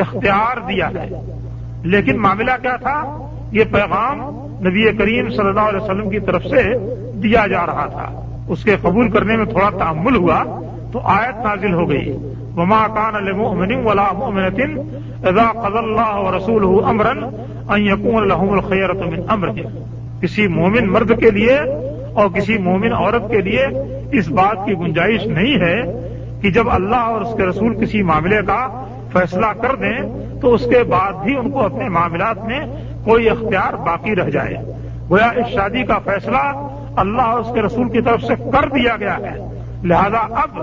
[0.00, 1.08] اختیار دیا ہے۔
[1.82, 4.20] لیکن معاملہ کیا تھا؟ یہ پیغام
[4.68, 6.62] نبی کریم صلی اللہ علیہ وسلم کی طرف سے
[7.22, 8.06] دیا جا رہا تھا۔
[8.48, 10.42] اس کے قبول کرنے میں تھوڑا تعمل ہوا
[10.92, 12.16] تو آیت نازل ہو گئی۔
[12.56, 14.60] وما کان المؤمن ولا مؤمنۃ
[15.24, 17.12] اذا قضى الله ورسوله امرا
[17.74, 19.86] ان يكون لهم الخيرة من امرهم
[20.22, 21.56] کسی مومن مرد کے لیے
[22.14, 23.66] اور کسی مومن عورت کے لیے
[24.18, 25.76] اس بات کی گنجائش نہیں ہے
[26.42, 28.60] کہ جب اللہ اور اس کے رسول کسی معاملے کا
[29.12, 29.98] فیصلہ کر دیں
[30.40, 32.60] تو اس کے بعد بھی ان کو اپنے معاملات میں
[33.04, 34.56] کوئی اختیار باقی رہ جائے۔
[35.10, 36.42] گویا اس شادی کا فیصلہ
[36.96, 40.58] اللہ اور اس کے رسول کی طرف سے کر دیا گیا ہے۔ لہذا اب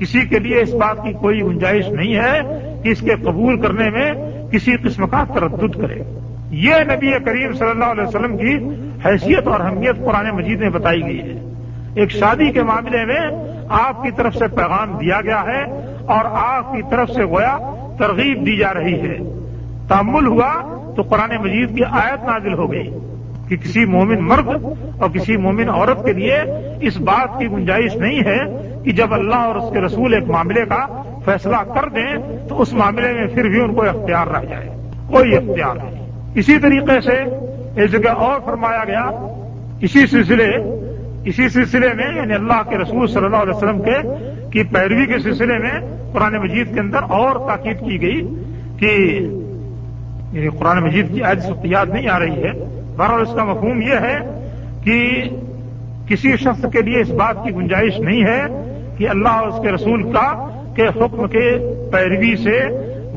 [0.00, 2.40] کسی کے لیے اس بات کی کوئی گنجائش نہیں ہے
[2.82, 4.12] کہ اس کے قبول کرنے میں
[4.52, 6.02] کسی قسم کا تردد کرے۔
[6.50, 8.58] یہ نبی کریم صلی اللہ علیہ وسلم کی
[9.04, 11.52] حیثیت اور اہمیت پرانے مجید میں بتائی گئی ہے۔
[11.94, 13.20] ایک شادی کے معاملے میں
[13.68, 15.62] آپ کی طرف سے پیغام دیا گیا ہے
[16.06, 17.58] اور آپ کی طرف سے گویا
[17.98, 19.18] ترغیب دی جا رہی ہے۔
[19.88, 20.52] تعمل ہوا
[20.96, 22.90] تو قرآن مجید کی آیت نازل ہو گئی۔
[23.48, 24.48] کہ کسی مومن مرد
[24.98, 26.36] اور کسی مومن عورت کے لیے
[26.80, 28.38] اس بات کی گنجائش نہیں ہے
[28.84, 32.16] کہ جب اللہ اور اس کے رسول ایک معاملے کا فیصلہ کر دیں
[32.48, 34.68] تو اس معاملے میں پھر بھی ان کو اختیار رہ جائے،
[35.10, 37.16] کوئی اختیار نہیں۔ اسی طریقے سے
[37.80, 39.04] ایک جگہ اور فرمایا گیا،
[39.80, 40.48] اسی سلسلے
[41.24, 43.96] اسی سلسلے میں یعنی اللہ کے رسول صلی اللہ علیہ وسلم کے،
[44.52, 45.80] کی پیروی کے سلسلے میں
[46.12, 48.20] قرآن مجید کے اندر اور تاکید کی گئی
[48.78, 48.92] کہ
[50.32, 53.94] یعنی قرآن مجید کی آج یاد نہیں آ رہی ہے۔ بہرحال اس کا مفہوم یہ
[54.00, 54.18] ہے
[54.84, 55.22] کہ
[56.08, 58.42] کسی شخص کے لیے اس بات کی گنجائش نہیں ہے
[58.98, 61.46] کہ اللہ اور اس کے رسول کا کے حکم کے
[61.92, 62.60] پیروی سے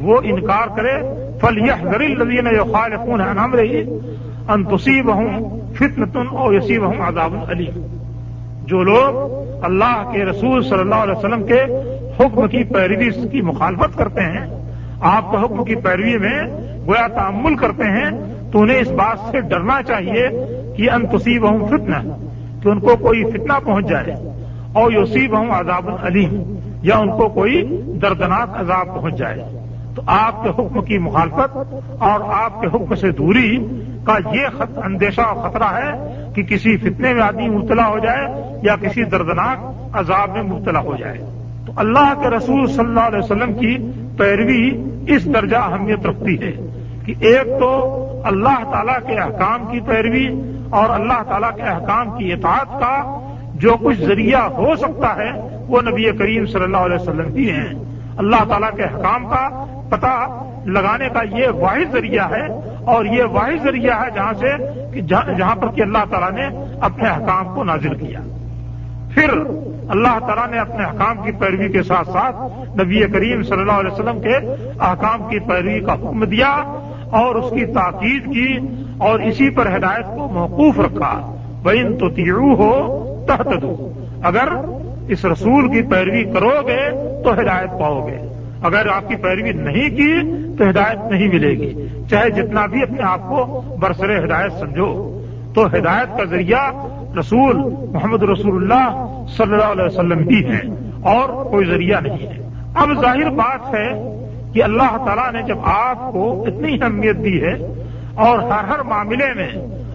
[0.01, 0.95] وہ انکار کرے۔
[1.41, 3.81] فل یہ غریل لدین خالفون نام رہی
[4.47, 7.67] ان تصیب ہوں فتن اور یسیب ہوں عذاب علی
[8.65, 11.63] جو لوگ اللہ کے رسول صلی اللہ علیہ وسلم کے
[12.19, 14.45] حکم کی پیروی کی مخالفت کرتے ہیں،
[15.01, 16.43] آپ کے حکم کی پیروی میں
[16.87, 18.09] گویا تعمل کرتے ہیں
[18.51, 20.29] تو انہیں اس بات سے ڈرنا چاہیے
[20.77, 21.95] کہ ان تصیب ہوں فتنہ،
[22.63, 24.15] کہ ان کو کوئی فتنہ پہنچ جائے
[24.73, 29.43] اور یوسیب ہوں عذاب علیم یا ان کو کوئی دردناک عذاب پہنچ جائے۔
[29.95, 31.57] تو آپ کے حکم کی مخالفت
[31.99, 33.57] اور آپ کے حکم سے دوری
[34.03, 35.91] کا یہ اندیشہ اور خطرہ ہے
[36.35, 38.27] کہ کسی فتنے میں آدمی مبتلا ہو جائے
[38.63, 39.57] یا کسی دردناک
[39.93, 41.17] عذاب میں مبتلا ہو جائے۔
[41.65, 46.51] تو اللہ کے رسول صلی اللہ علیہ وسلم کی پیروی اس درجہ اہمیت رکھتی ہے
[47.05, 52.33] کہ ایک تو اللہ تعالی کے احکام کی پیروی اور اللہ تعالیٰ کے احکام کی
[52.33, 53.19] اطاعت کا
[53.53, 55.31] جو کچھ ذریعہ ہو سکتا ہے،
[55.67, 57.73] وہ نبی کریم صلی اللہ علیہ وسلم کی ہیں۔
[58.17, 62.47] اللہ تعالیٰ کے احکام کا پتہ لگانے کا یہ واحد ذریعہ ہے
[62.85, 65.01] اور یہ واحد ذریعہ ہے جہاں سے
[65.37, 68.19] جہاں پر کہ اللہ تعالیٰ نے اپنے احکام کو نازل کیا۔
[69.13, 69.29] پھر
[69.89, 72.35] اللہ تعالیٰ نے اپنے احکام کی پیروی کے ساتھ ساتھ
[72.79, 74.35] نبی کریم صلی اللہ علیہ وسلم کے
[74.79, 76.63] احکام کی پیروی کا حکم دیا۔
[77.11, 78.59] اور اس کی تاکید کی
[78.97, 83.91] اور اسی پر ہدایت کو موقوف رکھا۔ بین تو تیرو ہو تحت دو
[84.23, 84.47] اگر
[85.07, 86.89] اس رسول کی پیروی کرو گے
[87.23, 88.17] تو ہدایت پاؤ گے۔
[88.61, 90.13] اگر آپ کی پیروی نہیں کی
[90.57, 95.21] تو ہدایت نہیں ملے گی۔ چاہے جتنا بھی اپنے آپ کو برسر ہدایت سمجھو۔
[95.55, 96.71] تو ہدایت کا ذریعہ
[97.19, 97.55] رسول
[97.91, 100.61] محمد رسول اللہ صلی اللہ علیہ وسلم بھی ہے
[101.03, 104.18] اور کوئی ذریعہ نہیں ہے۔ اب ظاہر بات ہے
[104.53, 107.53] کہ اللہ تعالیٰ نے جب آپ کو اتنی اہمیت دی ہے
[108.15, 109.49] اور ہر ہر معاملے میں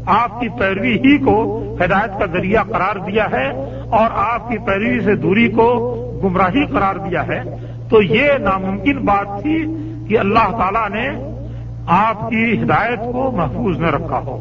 [0.06, 1.36] آپ کی پیروی ہی کو
[1.84, 3.46] ہدایت کا ذریعہ قرار دیا ہے
[3.90, 5.68] اور آپ کی پیروی سے دوری کو
[6.24, 7.40] گمراہی قرار دیا ہے،
[7.90, 9.56] تو یہ ناممکن بات تھی
[10.08, 11.08] کہ اللہ تعالی نے
[11.86, 14.36] آپ کی ہدایت کو محفوظ نہ رکھا ہو،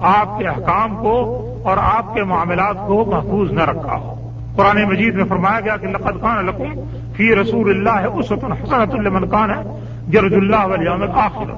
[0.00, 1.16] آپ کے احکام کو
[1.64, 4.14] اور آپ کے معاملات کو محفوظ نہ رکھا ہو۔
[4.56, 6.80] قرآن مجید میں فرمایا گیا کہ لقد خان لکم
[7.18, 11.50] فی رسول اللہ ہے اس وقت حسنت المنکان ہے جرج اللہ ولی آخر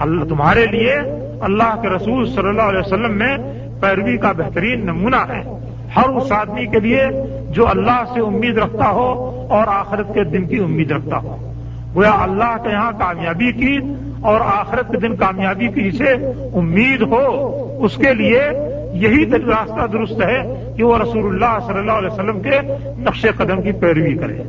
[0.00, 0.94] اللہ تمہارے لیے
[1.40, 3.36] اللہ کے رسول صلی اللہ علیہ وسلم میں
[3.80, 5.42] پیروی کا بہترین نمونہ ہے۔
[5.96, 7.06] ہر اس آدمی کے لیے
[7.50, 9.08] جو اللہ سے امید رکھتا ہو
[9.50, 11.52] اور آخرت کے دن کی امید رکھتا ہو۔
[11.94, 13.78] گویا اللہ کے یہاں کامیابی کی
[14.20, 16.12] اور آخرت کے دن کامیابی کی جسے
[16.54, 18.42] امید ہو، اس کے لیے
[18.94, 22.58] یہی راستہ درست ہے کہ وہ رسول اللہ صلی اللہ علیہ وسلم کے
[22.98, 24.42] نقش قدم کی پیروی کرے۔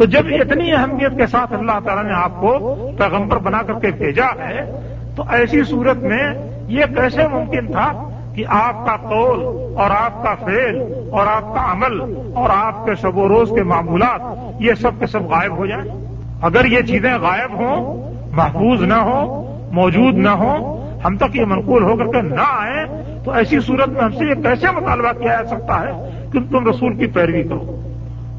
[0.00, 3.90] تو جب اتنی اہمیت کے ساتھ اللہ تعالیٰ نے آپ کو پیغمبر بنا کر کے
[3.96, 4.60] بھیجا ہے،
[5.16, 6.22] تو ایسی صورت میں
[6.68, 7.90] یہ کیسے ممکن تھا
[8.34, 9.42] کہ آپ کا قول
[9.80, 12.00] اور آپ کا فعل اور آپ کا عمل
[12.34, 14.20] اور آپ کے شب و روز کے معمولات
[14.62, 15.84] یہ سب کے سب غائب ہو جائیں؟
[16.42, 19.20] اگر یہ چیزیں غائب ہوں، محفوظ نہ ہو
[19.72, 20.54] موجود نہ ہو
[21.04, 22.86] ہم تک یہ منقول ہو کر کے نہ آئے
[23.24, 26.68] تو ایسی صورت میں ہم سے یہ کیسے مطالبہ کیا جا سکتا ہے کہ تم
[26.68, 27.76] رسول کی پیروی کرو؟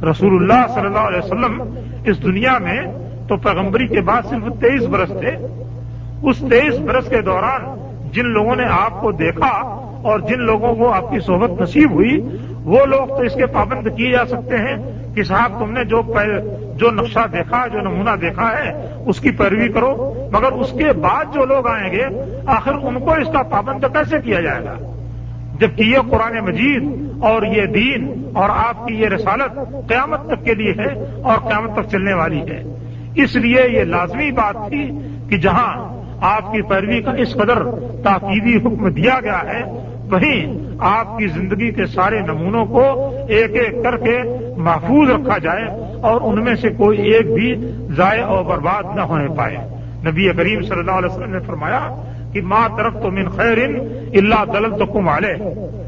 [0.10, 1.62] رسول اللہ صلی اللہ علیہ وسلم
[2.06, 2.82] اس دنیا میں
[3.28, 5.48] تو پیغمبری کے بعد صرف تیئیس برس تھے۔
[6.24, 9.48] اس تیئیس برس کے دوران جن لوگوں نے آپ کو دیکھا
[10.04, 13.88] اور جن لوگوں کو آپ کی صحبت نصیب ہوئی، وہ لوگ تو اس کے پابند
[13.98, 14.76] کیے جا سکتے ہیں
[15.16, 16.02] کہ صاحب تم نے جو
[16.76, 21.26] جو نقشہ دیکھا، جو نمونہ دیکھا ہے، اس کی پیروی کرو۔ مگر اس کے بعد
[21.34, 22.06] جو لوگ آئیں گے،
[22.46, 24.76] آخر ان کو اس کا پابند کیسے کیا جائے گا؟
[25.62, 26.84] جبکہ یہ قرآن مجید
[27.24, 30.92] اور یہ دین اور آپ کی یہ رسالت قیامت تک کے لیے ہے
[31.24, 32.62] اور قیامت تک چلنے والی ہے۔
[33.16, 34.84] اس لیے یہ لازمی بات تھی
[35.30, 35.72] کہ جہاں
[36.22, 37.64] آپ کی پیروی کا اس قدر
[38.04, 39.62] تاکیدی حکم دیا گیا ہے،
[40.12, 42.84] وہیں آپ کی زندگی کے سارے نمونوں کو
[43.30, 44.18] ایک ایک کر کے
[44.58, 45.66] محفوظ رکھا جائے
[46.02, 47.54] اور ان میں سے کوئی ایک بھی
[47.98, 49.58] ضائع اور برباد نہ ہونے پائے۔
[50.06, 51.80] نبی کریم صلی اللہ علیہ وسلم نے فرمایا
[52.34, 55.10] کہ ماں طرف تو من خیر اللہ دلت تو کم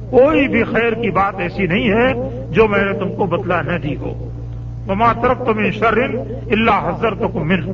[0.10, 2.14] کوئی بھی خیر کی بات ایسی نہیں ہے
[2.50, 4.30] جو میں نے تم کو بتلا نہ دی ہو۔
[4.88, 7.72] ماں طرف تو من شر اللہ حضرت تو من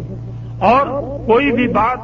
[0.60, 0.88] اور
[1.28, 1.98] کوئی بھی بات،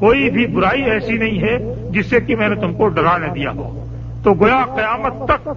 [0.00, 3.26] کوئی بھی برائی ایسی نہیں ہے جس سے کہ میں نے تم کو ڈرا نہ
[3.26, 3.80] دیا ہو۔
[4.24, 5.48] تو گویا قیامت تک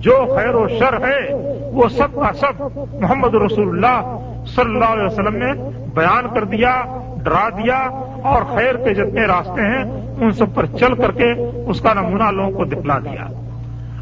[0.00, 1.34] جو خیر و شر ہے
[1.72, 2.62] وہ سب کا سب
[3.00, 5.52] محمد رسول اللہ صلی اللہ علیہ وسلم نے
[5.94, 6.82] بیان کر دیا،
[7.24, 7.76] ڈرا دیا
[8.22, 11.32] اور خیر کے جتنے راستے ہیں، ان سب پر چل کر کے
[11.66, 13.26] اس کا نمونہ لوگوں کو دکھلا دیا۔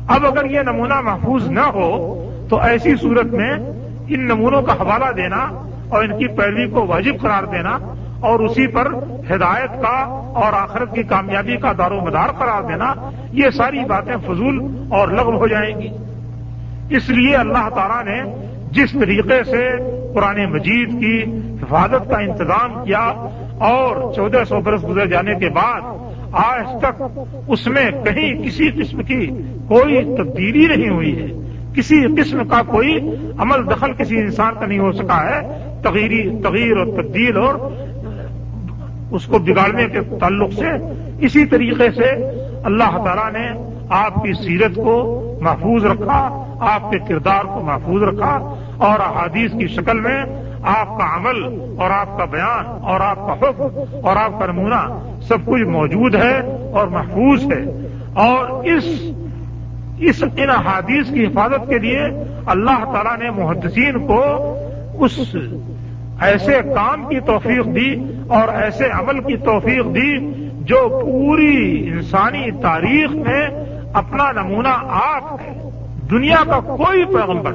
[0.09, 3.51] اب اگر یہ نمونہ محفوظ نہ ہو، تو ایسی صورت میں
[4.09, 5.51] ان نمونوں کا حوالہ دینا
[5.88, 7.79] اور ان کی پیروی کو واجب قرار دینا
[8.20, 8.87] اور اسی پر
[9.31, 9.96] ہدایت کا
[10.35, 12.94] اور آخرت کی کامیابی کا دار و مدار قرار دینا،
[13.33, 15.88] یہ ساری باتیں فضول اور لغو ہو جائیں گی۔
[16.90, 19.76] اس لیے اللہ تعالیٰ نے جس طریقے سے
[20.14, 21.22] قرآن مجید کی
[21.62, 23.12] حفاظت کا انتظام کیا
[23.59, 25.81] اور چودہ سو برس گزر جانے کے بعد
[26.33, 27.02] آج تک
[27.48, 29.26] اس میں کہیں کسی قسم کی
[29.68, 31.26] کوئی تبدیلی نہیں ہوئی ہے۔
[31.76, 32.98] کسی قسم کا کوئی
[33.38, 35.40] عمل دخل کسی انسان کا نہیں ہو سکا ہے۔
[35.83, 37.54] تغیری تغیر اور تبدیل اور
[39.11, 40.68] اس کو بگاڑنے کے تعلق سے
[41.20, 42.11] اسی طریقے سے
[42.64, 48.58] اللہ تعالیٰ نے آپ کی سیرت کو محفوظ رکھا، آپ کے کردار کو محفوظ رکھا۔
[48.78, 50.22] اور احادیث کی شکل میں
[50.62, 51.42] آپ کا عمل
[51.78, 54.80] اور آپ کا بیان اور آپ کا حکم اور آپ کا نمونہ
[55.22, 56.40] سب کچھ موجود ہے
[56.72, 57.64] اور محفوظ ہے
[58.14, 58.84] اور اس
[59.98, 62.00] اس ان احادیث کی حفاظت کے لیے
[62.46, 64.22] اللہ تعالیٰ نے محدثین کو
[65.00, 65.36] اس
[66.20, 67.94] ایسے کام کی توفیق دی
[68.28, 70.18] اور ایسے عمل کی توفیق دی
[70.60, 73.48] جو پوری انسانی تاریخ میں
[73.92, 75.70] اپنا نمونہ آپ ہے،
[76.10, 77.52] دنیا کا کوئی پیغمبر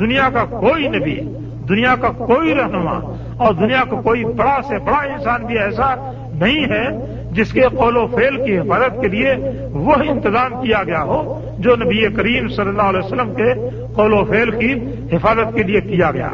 [0.00, 1.20] دنیا کا کوئی نبی،
[1.68, 2.98] دنیا کا کوئی رہنما
[3.36, 5.94] اور دنیا کا کوئی بڑا سے بڑا انسان بھی ایسا
[6.32, 6.84] نہیں ہے
[7.32, 9.34] جس کے قول و فیل کی حفاظت کے لیے
[9.72, 11.18] وہ انتظام کیا گیا ہو
[11.58, 13.52] جو نبی کریم صلی اللہ علیہ وسلم کے
[13.94, 14.72] قول و فیل کی
[15.12, 16.30] حفاظت کے لیے کیا گیا۔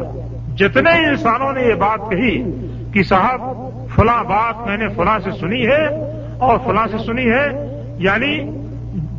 [0.56, 2.42] جتنے انسانوں نے یہ بات کہی
[2.94, 3.40] کہ صاحب،
[3.96, 5.86] فلاں بات میں نے فلاں سے سنی ہے
[6.38, 7.46] اور فلاں سے سنی ہے
[7.98, 8.32] یعنی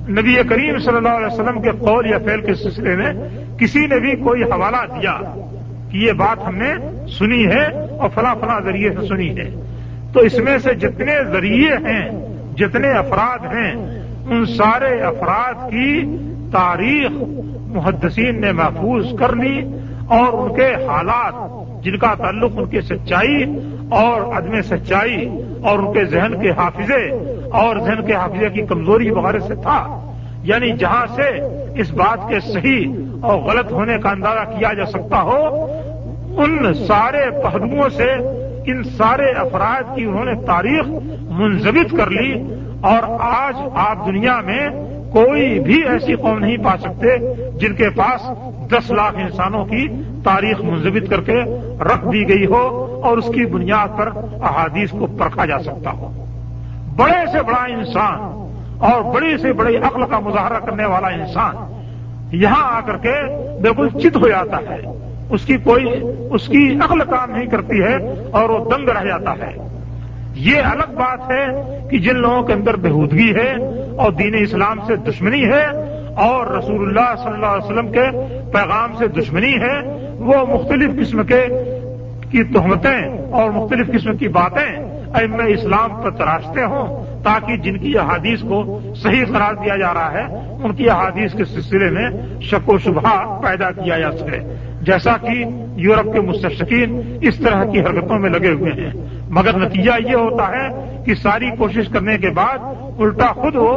[0.09, 3.13] نبی کریم صلی اللہ علیہ وسلم کے قول یا فیل کے سلسلے میں
[3.57, 5.17] کسی نے بھی کوئی حوالہ دیا
[5.91, 6.73] کہ یہ بات ہم نے
[7.07, 7.65] سنی ہے
[7.97, 9.49] اور فلاں فلاں ذریعے سے سنی ہے۔
[10.13, 12.09] تو اس میں سے جتنے ذریعے ہیں،
[12.55, 13.75] جتنے افراد ہیں،
[14.27, 16.17] ان سارے افراد کی
[16.51, 17.11] تاریخ
[17.67, 19.61] محدثین نے محفوظ کر لی۔
[20.07, 21.33] اور ان کے حالات
[21.83, 23.43] جن کا تعلق ان کی سچائی
[23.91, 25.29] اور عدم سچائی
[25.63, 27.09] اور ان کے ذہن کے حافظے
[27.53, 29.99] اور ذہن کے حافظے کی کمزوری وغیرہ سے تھا۔
[30.43, 31.27] یعنی جہاں سے
[31.81, 35.65] اس بات کے صحیح اور غلط ہونے کا اندازہ کیا جا سکتا ہو،
[36.37, 38.13] ان سارے پہلوؤں سے،
[38.71, 40.85] ان سارے افراد کی انہوں نے تاریخ
[41.21, 44.69] منظمت کر لی اور آج آپ دنیا میں
[45.11, 47.17] کوئی بھی ایسی قوم نہیں پا سکتے
[47.59, 48.29] جن کے پاس
[48.71, 49.87] دس لاکھ انسانوں کی
[50.23, 51.43] تاریخ منظمت کر کے
[51.81, 54.09] رکھ دی گئی ہو اور اس کی بنیاد پر
[54.41, 56.25] احادیث کو پرکھا جا سکتا ہو۔
[56.95, 58.19] بڑے سے بڑا انسان
[58.79, 61.55] اور بڑی سے بڑی عقل کا مظاہرہ کرنے والا انسان
[62.31, 63.13] یہاں آ کر کے
[63.61, 64.81] بالکل چت ہو جاتا ہے۔
[65.29, 65.85] اس کی کوئی،
[66.31, 67.95] اس کی عقل کام نہیں کرتی ہے
[68.31, 69.76] اور وہ دنگ رہ جاتا ہے۔
[70.37, 71.45] یہ الگ بات ہے
[71.89, 73.51] کہ جن لوگوں کے اندر بہودگی ہے
[73.97, 75.65] اور دین اسلام سے دشمنی ہے
[76.25, 78.05] اور رسول اللہ صلی اللہ علیہ وسلم کے
[78.53, 79.75] پیغام سے دشمنی ہے،
[80.19, 81.41] وہ مختلف قسم کے
[82.31, 84.69] کی تہمتیں اور مختلف قسم کی باتیں
[85.07, 90.11] ام اسلام پر تراشتے ہوں تاکہ جن کی احادیث کو صحیح قرار دیا جا رہا
[90.13, 90.25] ہے،
[90.63, 92.09] ان کی احادیث کے سلسلے میں
[92.41, 94.39] شک و شبہ پیدا کیا جا سکے۔
[94.87, 95.45] جیسا کہ
[95.75, 98.91] یورپ کے مستشقین اس طرح کی حرکتوں میں لگے ہوئے ہیں۔
[99.29, 100.67] مگر نتیجہ یہ ہوتا ہے
[101.05, 102.57] کہ ساری کوشش کرنے کے بعد
[102.99, 103.73] الٹا خود وہ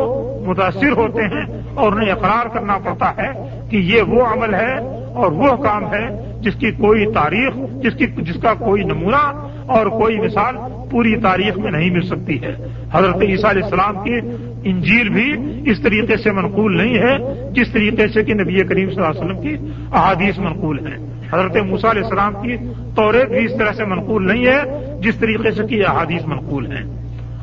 [0.46, 3.30] متاثر ہوتے ہیں اور انہیں اقرار کرنا پڑتا ہے
[3.70, 4.74] کہ یہ وہ عمل ہے
[5.14, 6.06] اور وہ کام ہے
[6.40, 10.56] جس کی کوئی تاریخ، جس کی، جس کا کوئی نمونہ اور کوئی مثال
[10.90, 12.56] پوری تاریخ میں نہیں مل سکتی ہے۔
[12.92, 14.20] حضرت عیسیٰ علیہ السلام کی
[14.64, 15.32] انجیل بھی
[15.70, 17.18] اس طریقے سے منقول نہیں ہے
[17.52, 19.56] جس طریقے سے کہ نبی کریم صلی اللہ علیہ وسلم کی
[19.92, 20.96] احادیث منقول ہیں۔
[21.32, 22.56] حضرت موسیٰ علیہ السلام کی
[22.96, 24.60] توریت بھی اس طرح سے منقول نہیں ہے
[25.02, 26.84] جس طریقے سے کہ احادیث منقول ہیں۔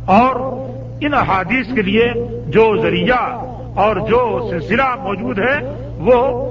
[0.06, 0.36] اور
[1.02, 2.12] ان احادیث کے لیے
[2.48, 3.18] جو ذریعہ
[3.76, 5.60] اور جو سلسلہ موجود ہے
[5.98, 6.48] وہ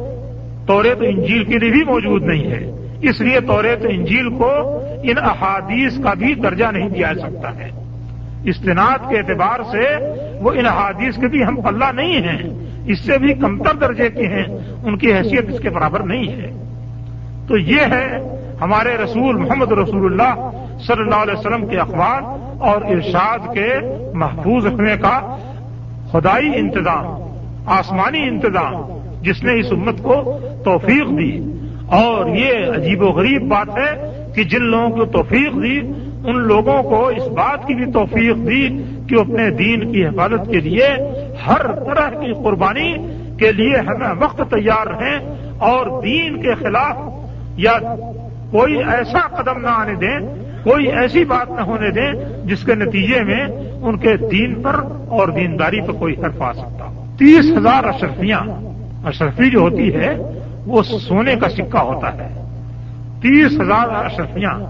[0.66, 2.70] توریت انجیل کے لیے بھی موجود نہیں ہے۔
[3.02, 4.50] اس لیے توریت انجیل کو
[5.02, 7.70] ان احادیث کا بھی درجہ نہیں دیا جا سکتا ہے۔
[8.44, 9.84] استناد کے اعتبار سے
[10.40, 14.26] وہ ان احادیث کے بھی ہم پلہ نہیں ہیں۔ اس سے بھی کمتر درجے کے
[14.26, 14.44] ہیں۔
[14.84, 16.52] ان کی حیثیت اس کے برابر نہیں ہے۔
[17.48, 18.18] تو یہ ہے
[18.60, 20.50] ہمارے رسول محمد رسول اللہ
[20.86, 22.20] صلی اللہ علیہ وسلم کے اخبار
[22.58, 23.74] اور ارشاد کے
[24.14, 25.36] محفوظ رکھنے کا
[26.12, 27.06] خدائی انتظام،
[27.66, 28.74] آسمانی انتظام،
[29.22, 31.52] جس نے اس امت کو توفیق دی۔
[31.86, 35.80] اور یہ عجیب و غریب بات ہے کہ جن لوگوں کو توفیق دی،
[36.24, 38.68] ان لوگوں کو اس بات کی بھی توفیق دی
[39.08, 40.88] کہ اپنے دین کی حفاظت کے لیے
[41.46, 42.94] ہر طرح کی قربانی
[43.38, 45.18] کے لیے ہمیں وقت تیار رہیں
[45.58, 46.96] اور دین کے خلاف
[47.56, 47.72] یا
[48.50, 50.18] کوئی ایسا قدم نہ آنے دیں،
[50.64, 52.12] کوئی ایسی بات نہ ہونے دیں
[52.44, 53.46] جس کے نتیجے میں
[53.82, 54.74] ان کے دین پر
[55.08, 58.40] اور دینداری پر کوئی حرف آ سکتا ہو۔ تیس ہزار اشرفیاں،
[59.04, 60.16] اشرفی جو ہوتی ہے،
[60.66, 62.42] وہ سونے کا سکہ ہوتا ہے۔
[63.22, 64.60] تیس ہزار اشرفیاں،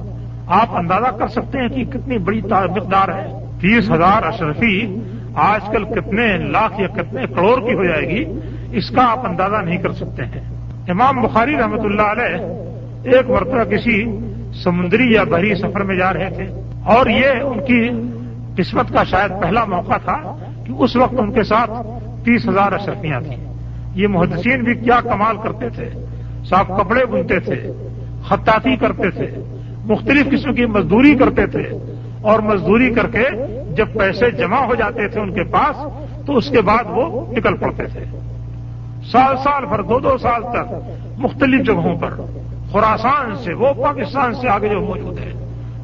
[0.46, 5.00] آپ اندازہ کر سکتے ہیں کہ کتنی بڑی مقدار ہے۔ تیس ہزار اشرفی
[5.34, 8.24] آج کل کتنے لاکھ یا کتنے کروڑ کی ہو جائے گی،
[8.72, 10.40] اس کا آپ اندازہ نہیں کر سکتے ہیں۔
[10.88, 12.36] امام بخاری رحمت اللہ علیہ
[13.04, 14.04] ایک مرتبہ کسی
[14.64, 16.44] سمندری یا بحری سفر میں جا رہے تھے
[16.84, 17.90] اور یہ ان کی
[18.56, 21.70] قسمت کا شاید پہلا موقع تھا کہ اس وقت ان کے ساتھ
[22.24, 23.54] تیس ہزار اشرفیاں تھیں۔
[23.94, 25.90] یہ محدثین بھی کیا کمال کرتے تھے،
[26.44, 27.72] صاف کپڑے بنتے تھے،
[28.24, 29.26] خطاطی کرتے تھے،
[29.84, 31.85] مختلف قسم کی مزدوری کرتے تھے۔
[32.26, 33.24] اور مزدوری کر کے
[33.74, 35.76] جب پیسے جمع ہو جاتے تھے ان کے پاس،
[36.26, 38.04] تو اس کے بعد وہ نکل پڑتے تھے۔
[39.12, 40.72] سال سال بھر دو دو سال تک،
[41.18, 42.10] مختلف جگہوں پر۔
[42.72, 45.32] خوراسان سے، وہ پاکستان سے آگے جو موجود ہے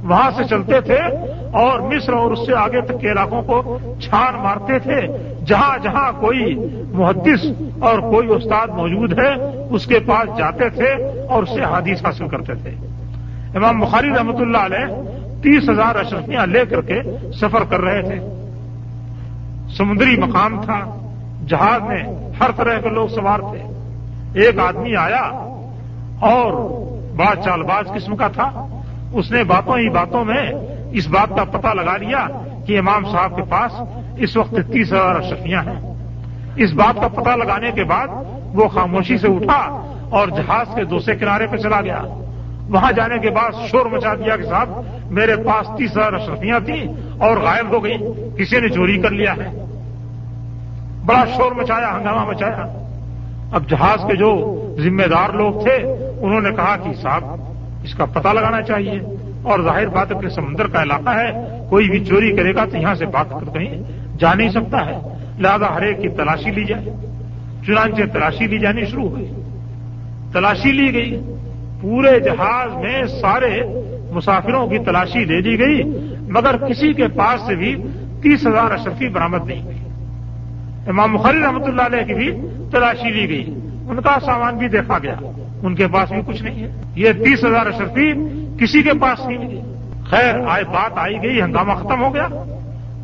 [0.05, 0.99] وہاں سے چلتے تھے
[1.53, 5.01] اور مصر اور اس سے آگے تک کے علاقوں کو چھان مارتے تھے۔
[5.47, 6.55] جہاں جہاں کوئی
[6.93, 7.47] محدث
[7.81, 9.35] اور کوئی استاد موجود ہے،
[9.71, 10.91] اس کے پاس جاتے تھے
[11.29, 12.71] اور اس سے حادث حاصل کرتے تھے۔
[13.55, 14.87] امام بخاری رحمۃ اللہ علیہ
[15.43, 17.01] تیس ہزار اشرفیاں لے کر کے
[17.41, 18.19] سفر کر رہے تھے۔
[19.77, 21.09] سمندری مقام تھا،
[21.49, 22.03] جہاز میں
[22.41, 23.63] ہر طرح کے لوگ سوار تھے۔
[24.41, 25.23] ایک آدمی آیا
[26.21, 26.53] اور
[27.17, 28.67] بڑا چال باز قسم کا تھا۔
[29.13, 30.53] اس نے باتوں ہی باتوں میں
[30.93, 32.27] اس بات کا پتہ لگا لیا
[32.67, 33.73] کہ امام صاحب کے پاس
[34.17, 35.95] اس وقت تیس ہزار اشرفیاں ہیں۔
[36.57, 38.09] اس بات کا پتہ لگانے کے بعد
[38.55, 42.03] وہ خاموشی سے اٹھا اور جہاز کے دوسرے کنارے پہ چلا گیا۔
[42.73, 44.69] وہاں جانے کے بعد شور مچا دیا کہ صاحب،
[45.11, 46.87] میرے پاس تیس ہزار اشرفیاں تھیں
[47.19, 47.97] اور غائب ہو گئی،
[48.39, 49.65] کسی نے چوری کر لیا ہے۔
[51.07, 52.89] بڑا شور مچایا، ہنگامہ مچایا۔
[53.53, 55.77] اب جہاز کے جو ذمہ دار لوگ تھے،
[56.21, 57.25] انہوں نے کہا کہ صاحب،
[57.85, 59.01] اس کا پتہ لگانا چاہیے۔
[59.43, 61.33] اور ظاہر بات اپنے سمندر کا علاقہ ہے،
[61.71, 63.83] کوئی بھی چوری کرے گا تو یہاں سے بات کر کہیں
[64.19, 64.99] جا نہیں سکتا ہے۔
[65.39, 66.85] لہذا ہر ایک کی تلاشی لی جائے۔
[67.67, 69.33] چنانچہ تلاشی لی جانی شروع ہوئی۔
[70.33, 71.21] تلاشی لی گئی۔
[71.83, 73.63] پورے جہاز میں سارے
[74.11, 75.83] مسافروں کی تلاشی لے لی گئی،
[76.29, 77.77] مگر کسی کے پاس سے بھی
[78.23, 79.79] تیس ہزار اشرفی برامد نہیں ہوئی۔
[80.87, 82.31] امام مخری رحمۃ اللہ علیہ کی بھی
[82.73, 83.55] تلاشی لی گئی۔
[83.89, 85.15] ان کا سامان بھی دیکھا گیا۔
[85.63, 88.13] ان کے پاس بھی کچھ نہیں ہے۔ یہ تیس ہزار اشرفی
[88.61, 89.61] کسی کے پاس نہیں ملی
[90.05, 92.29] خیر آئے بات آئی گئی، ہنگامہ ختم ہو گیا۔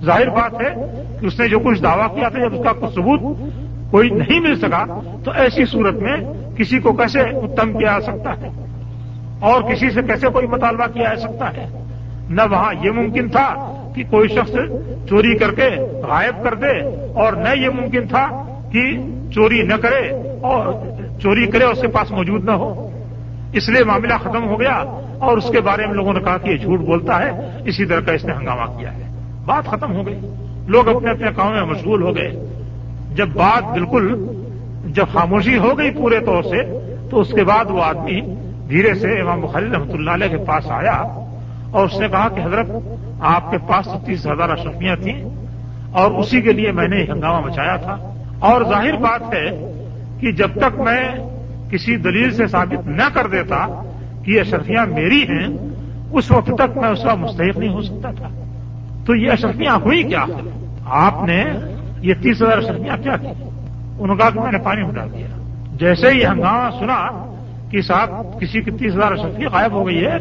[0.04, 0.74] ظاہر بات ہے
[1.20, 3.38] کہ اس نے جو کچھ دعویٰ کیا تھا، جب اس کا کچھ ثبوت
[3.90, 6.16] کوئی نہیں مل سکا، تو ایسی صورت میں
[6.56, 8.67] کسی کو کیسے اتم کیا جا سکتا ہے؟
[9.40, 11.66] اور کسی سے کیسے کوئی مطالبہ کیا جا سکتا ہے؟
[12.30, 14.50] نہ وہاں یہ ممکن تھا کہ کوئی شخص
[15.08, 15.70] چوری کر کے
[16.08, 16.80] غائب کر دے
[17.12, 18.82] اور نہ یہ ممکن تھا کہ
[19.34, 20.10] چوری نہ کرے
[20.42, 20.72] اور
[21.20, 22.90] چوری کرے اس کے پاس موجود نہ ہو۔
[23.52, 24.74] اس لیے معاملہ ختم ہو گیا
[25.18, 28.00] اور اس کے بارے میں لوگوں نے کہا کہ یہ جھوٹ بولتا ہے، اسی طرح
[28.00, 29.02] کا اس نے ہنگامہ کیا ہے۔
[29.44, 30.20] بات ختم ہو گئی۔
[30.66, 32.46] لوگ اپنے اپنے کاموں میں مشغول ہو گئے۔
[33.14, 34.26] جب بات بالکل
[34.84, 36.78] جب خاموشی ہو گئی پورے طور سے،
[37.10, 38.20] تو اس کے بعد وہ آدمی
[38.68, 41.02] دھیرے سے امام بخاری رحمۃ اللہ علیہ کے پاس آیا
[41.70, 42.70] اور اس نے کہا کہ حضرت،
[43.20, 45.24] آپ کے پاس تیس ہزار اشرفیاں تھیں
[45.92, 47.96] اور اسی کے لیے میں نے ہنگامہ مچایا تھا۔
[48.38, 49.72] اور ظاہر بات ہے
[50.20, 51.08] کہ جب تک میں
[51.70, 53.82] کسی دلیل سے ثابت نہ کر دیتا
[54.24, 55.56] کہ یہ اشرفیاں میری ہیں،
[56.12, 58.28] اس وقت تک میں اس کا مستحق نہیں ہو سکتا تھا۔
[59.06, 60.24] تو یہ اشرفیاں ہوئی کیا؟
[60.84, 61.44] آپ نے
[62.00, 63.26] یہ تیس ہزار اشرفیاں کیا کی؟
[63.98, 65.26] انہوں نے کہا کہ میں نے پانی اٹھا دیا۔
[65.72, 67.24] جیسے ہی ہنگامہ سنا
[67.70, 70.16] کہ صاحب کسی کی تیس ہزار اشرفیاں غائب ہو گئی ہے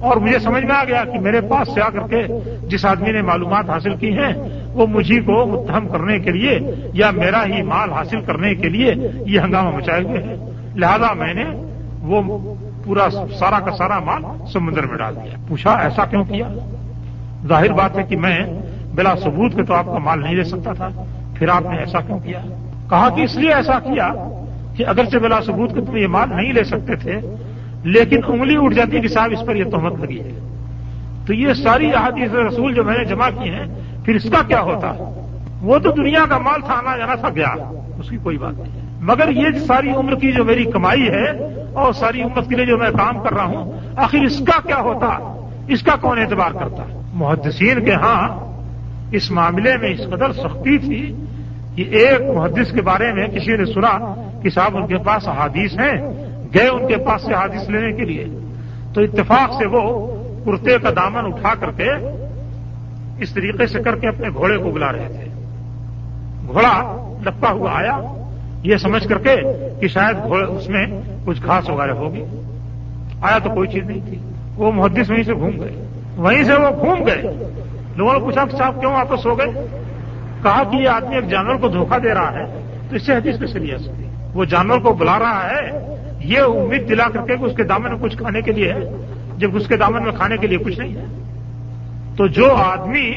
[0.00, 2.26] اور مجھے سمجھ میں آ گیا کہ میرے پاس سے آ کر کے
[2.68, 4.32] جس آدمی نے معلومات حاصل کی ہیں
[4.72, 6.60] وہ مجھے کو متہم کرنے کے لیے
[6.92, 8.94] یا میرا ہی مال حاصل کرنے کے لیے
[9.26, 10.36] یہ ہنگامہ مچائے ہوئے ہیں۔
[10.74, 11.44] لہذا میں نے
[12.02, 14.22] وہ پورا سارا کا سارا مال
[14.52, 16.48] سمندر میں ڈال دیا۔ پوچھا، ایسا کیوں کیا؟
[17.48, 18.38] ظاہر بات ہے کہ میں
[18.94, 20.88] بلا ثبوت کے تو آپ کا مال نہیں لے سکتا تھا۔
[21.34, 22.40] پھر آپ نے ایسا کیوں کیا؟
[22.90, 24.12] کہا کہ اس لیے ایسا کیا
[24.76, 27.20] کہ اگرچہ بلا ثبوت کے تم یہ مال نہیں لے سکتے تھے،
[27.84, 30.38] لیکن انگلی اٹھ جاتی کہ صاحب اس پر یہ تہمت لگی ہے۔
[31.26, 33.66] تو یہ ساری احادیث رسول جو میں نے جمع کی ہیں،
[34.04, 34.92] پھر اس کا کیا ہوتا؟
[35.62, 37.54] وہ تو دنیا کا مال تھا، آنا جانا تھا، گیا،
[37.98, 41.30] اس کی کوئی بات نہیں مگر یہ ساری عمر کی جو میری کمائی ہے
[41.72, 44.80] اور ساری امت کے لیے جو میں کام کر رہا ہوں، آخر اس کا کیا
[44.80, 45.08] ہوتا؟
[45.68, 48.46] اس کا کون اعتبار کرتا؟ محدثین کے ہاں
[49.12, 51.14] اس معاملے میں اس قدر سختی تھی
[51.76, 55.72] کہ ایک محدث کے بارے میں کسی نے سنا کہ صاحب ان کے پاس احادیث
[55.72, 56.06] ہیں،
[56.54, 58.26] گئے ان کے پاس سے حادث لینے کے لیے۔
[58.94, 61.90] تو اتفاق سے وہ کرتے کا دامن اٹھا کر کے
[63.18, 65.30] اس طریقے سے کر کے اپنے گھوڑے کو بلا رہے تھے۔
[66.46, 68.00] گھوڑا لپا ہوا آیا،
[68.62, 69.36] یہ سمجھ کر کے
[69.80, 70.86] کہ شاید گھوڑے اس میں
[71.24, 72.24] کچھ گھاس وغیرہ ہوگی۔
[73.22, 74.18] آیا تو کوئی چیز نہیں تھی۔
[74.56, 77.22] وہ محدث وہیں سے گھوم گئے۔ وہیں سے وہ گھوم گئے۔
[77.96, 79.66] لوگوں نے پوچھا کہ صاحب کیوں واپس ہو گئے؟
[80.42, 83.38] کہا کہ یہ آدمی ایک جانور کو دھوکہ دے رہا ہے۔ تو اس سے حدیث
[83.38, 84.05] کیسے لیا سکتی
[84.36, 85.70] وہ جانور کو بلا رہا ہے،
[86.20, 88.96] یہ امید دلا کر کے کہ اس کے دامن میں کچھ کھانے کے لیے ہے
[89.36, 91.04] جب اس کے دامن میں کھانے کے لیے کچھ نہیں ہے۔
[92.16, 93.14] تو جو آدمی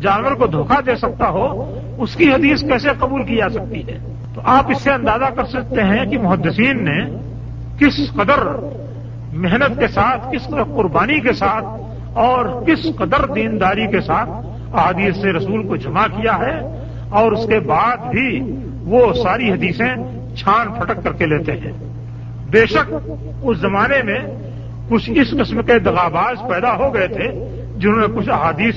[0.00, 3.98] جانور کو دھوکہ دے سکتا ہو، اس کی حدیث کیسے قبول کی جا سکتی ہے؟
[4.34, 7.16] تو آپ اس سے اندازہ کر سکتے ہیں کہ محدثین نے
[7.78, 8.56] کس قدر
[9.32, 11.64] محنت کے ساتھ، کس قدر قربانی کے ساتھ
[12.18, 14.30] اور کس قدر دینداری کے ساتھ
[14.76, 20.19] احادیث سے رسول کو جمع کیا ہے۔ اور اس کے بعد بھی وہ ساری حدیثیں
[20.40, 21.72] چھان پھٹک کر کے لیتے ہیں۔
[22.50, 22.94] بے شک
[23.42, 24.18] اس زمانے میں
[24.88, 27.28] کچھ اس قسم کے دغاباز پیدا ہو گئے تھے
[27.76, 28.76] جنہوں نے کچھ احادیث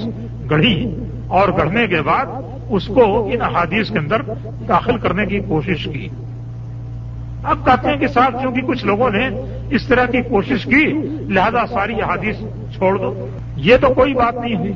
[0.51, 0.95] گڑھی
[1.28, 2.26] اور گڑھنے کے بعد
[2.70, 4.22] اس کو ان احادیث کے اندر
[4.68, 6.09] داخل کرنے کی کوشش کی۔
[7.43, 9.30] اب کہتے ہیں کہ صاحب کیونکہ کچھ لوگوں نے
[9.70, 10.86] اس طرح کی کوشش کی،
[11.30, 12.36] لہذا ساری احادیث
[12.76, 14.74] چھوڑ دو۔ یہ تو کوئی بات نہیں ہوئی۔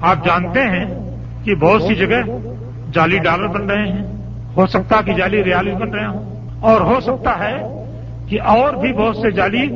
[0.00, 2.48] آپ جانتے ہیں کہ بہت سی جگہ
[2.92, 4.21] جعلی ڈالر بن رہے ہیں۔
[4.56, 7.84] ہو سکتا کہ جعلی ریالی بن رہے ہوں۔ اور ہو سکتا ہے
[8.28, 9.68] کہ اور بھی بہت سے جعلی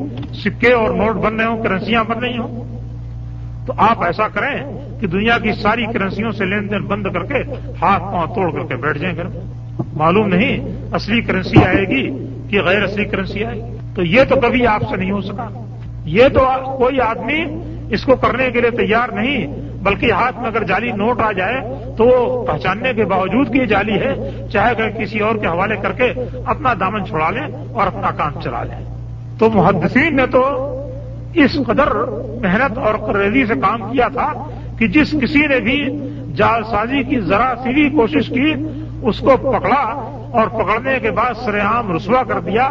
[0.45, 2.67] سکے اور نوٹ بن رہے ہوں، کرنسیاں بن رہی ہوں۔
[3.67, 4.57] تو آپ ایسا کریں
[5.01, 7.53] کہ دنیا کی ساری کرنسیوں سے لین دین بند کر کے
[7.83, 9.25] ہاتھ پاؤں توڑ کر کے بیٹھ جائیں گھر
[9.93, 10.57] معلوم نہیں
[10.93, 14.83] اصلی کرنسی آئے گی کہ غیر اصلی کرنسی آئے گی۔ تو یہ تو کبھی آپ
[14.91, 15.49] سے نہیں ہو سکا۔
[16.05, 16.41] یہ تو
[16.79, 17.45] کوئی آدمی
[17.91, 19.47] اس کو کرنے کے لیے تیار نہیں
[19.87, 21.61] بلکہ ہاتھ میں اگر جعلی نوٹ آ جائے
[21.99, 24.15] تو وہ پہچاننے کے باوجود کہ یہ جعلی ہے،
[24.53, 26.13] چاہے اگر کسی اور کے حوالے کر کے
[26.47, 28.85] اپنا دامن چھڑا لیں اور اپنا کام چلا لیں۔
[29.39, 30.43] تو محدثین نے تو
[31.35, 31.95] اس قدر
[32.43, 34.33] محنت اور قریضی سے کام کیا تھا
[34.79, 35.79] کہ جس کسی نے بھی
[36.37, 38.55] جال سازی کی ذرا سی بھی کوشش کی،
[39.03, 39.83] اس کو پکڑا
[40.37, 42.65] اور پکڑنے کے بعد سر عام رسوا کر دیا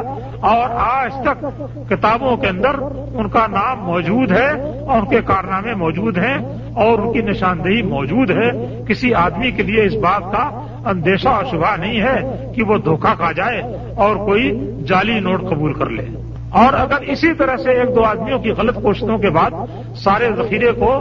[0.50, 1.46] اور آج تک
[1.90, 2.80] کتابوں کے اندر
[3.14, 6.36] ان کا نام موجود ہے اور ان کے کارنامے موجود ہیں
[6.84, 8.50] اور ان کی نشاندہی موجود ہے
[8.88, 10.44] کسی آدمی کے لیے اس بات کا
[10.90, 13.62] اندیشہ اور شبہ نہیں ہے کہ وہ دھوکہ کھا جائے
[13.98, 14.52] اور کوئی
[14.88, 16.06] جعلی نوٹ قبول کر لے
[16.56, 19.52] اور اگر اسی طرح سے ایک دو آدمیوں کی غلط کوششوں کے بعد
[19.96, 20.92] سارے ذخیرے کو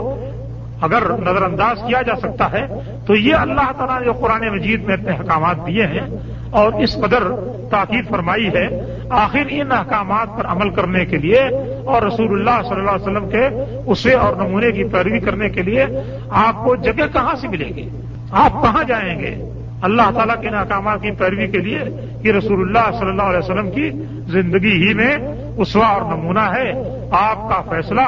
[0.81, 2.65] اگر نظر انداز کیا جا سکتا ہے
[3.07, 6.07] تو یہ اللہ تعالیٰ نے جو قرآن مجید میں اپنے احکامات دیے ہیں
[6.55, 7.23] اور اس قدر
[7.71, 11.39] تاکید فرمائی ہے آخر ان احکامات پر عمل کرنے کے لیے
[11.85, 13.49] اور رسول اللہ صلی اللہ علیہ وسلم کے
[13.85, 15.85] اسے اور نمونے کی پیروی کرنے کے لیے
[16.29, 17.89] آپ کو جگہ کہاں سے ملے گی؟
[18.31, 19.35] آپ کہاں جائیں گے؟
[19.81, 21.79] اللہ تعالیٰ کے ناکامات کی پیروی کے لیے
[22.23, 23.89] کہ رسول اللہ صلی اللہ علیہ وسلم کی
[24.27, 25.17] زندگی ہی میں
[25.57, 26.71] اسوا اور نمونہ ہے۔
[27.11, 28.01] آپ کا فیصلہ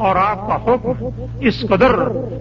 [0.00, 1.06] اور آپ کا حکم
[1.40, 1.94] اس قدر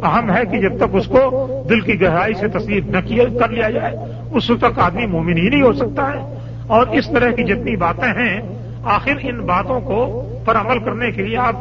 [0.03, 3.69] اہم ہے کہ جب تک اس کو دل کی گہرائی سے تصویر نہ کر لیا
[3.69, 3.95] جائے،
[4.31, 6.37] اس وقت تک آدمی مومن ہی نہیں ہو سکتا ہے۔
[6.67, 8.41] اور اس طرح کی جتنی باتیں ہیں،
[8.83, 11.55] آخر ان باتوں کو پر عمل کرنے کے لیے آپ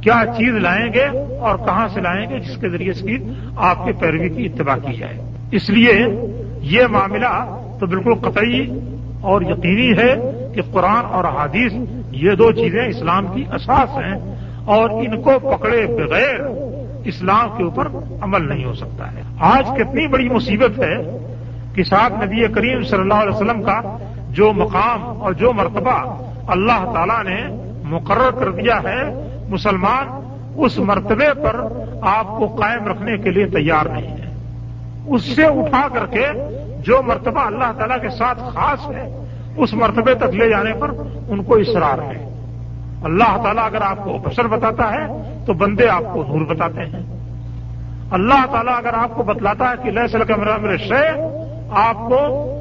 [0.00, 1.04] کیا چیز لائیں گے
[1.38, 3.06] اور کہاں سے لائیں گے جس کے ذریعے سے
[3.56, 6.06] آپ کے پیروی کی اتباع کی جائے۔ اس لیے
[6.60, 8.78] یہ معاملہ تو بالکل قطعی
[9.20, 10.14] اور یقینی ہے
[10.54, 11.72] کہ قرآن اور حادیث
[12.10, 14.37] یہ دو چیزیں اسلام کی اساس ہیں۔
[14.68, 16.40] اور ان کو پکڑے بغیر
[17.04, 17.88] اسلام کے اوپر
[18.20, 21.18] عمل نہیں ہو سکتا ہے۔ آج کتنی بڑی مصیبت ہے
[21.74, 23.80] کہ ساتھ نبی کریم صلی اللہ علیہ وسلم کا
[24.30, 30.06] جو مقام اور جو مرتبہ اللہ تعالی نے مقرر کر دیا ہے، مسلمان
[30.56, 31.60] اس مرتبے پر
[32.02, 34.34] آپ کو قائم رکھنے کے لیے تیار نہیں ہے۔
[35.06, 36.26] اس سے اٹھا کر کے
[36.86, 40.90] جو مرتبہ اللہ تعالیٰ کے ساتھ خاص ہے، اس مرتبے تک لے جانے پر
[41.28, 42.37] ان کو اصرار ہے۔
[43.04, 45.06] اللہ تعالیٰ اگر آپ کو بشر بتاتا ہے
[45.46, 47.02] تو بندے آپ کو نور بتاتے ہیں۔
[48.10, 51.20] اللہ تعالیٰ اگر آپ کو بتلاتا ہے کہ لہ سل کا میرے شے
[51.70, 52.18] آپ کو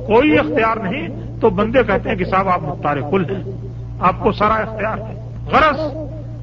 [0.07, 1.07] کوئی اختیار نہیں،
[1.41, 3.51] تو بندے کہتے ہیں کہ صاحب آپ مختار کل ہیں۔
[3.99, 5.79] آپ کو سارا اختیار ہے۔ غرض،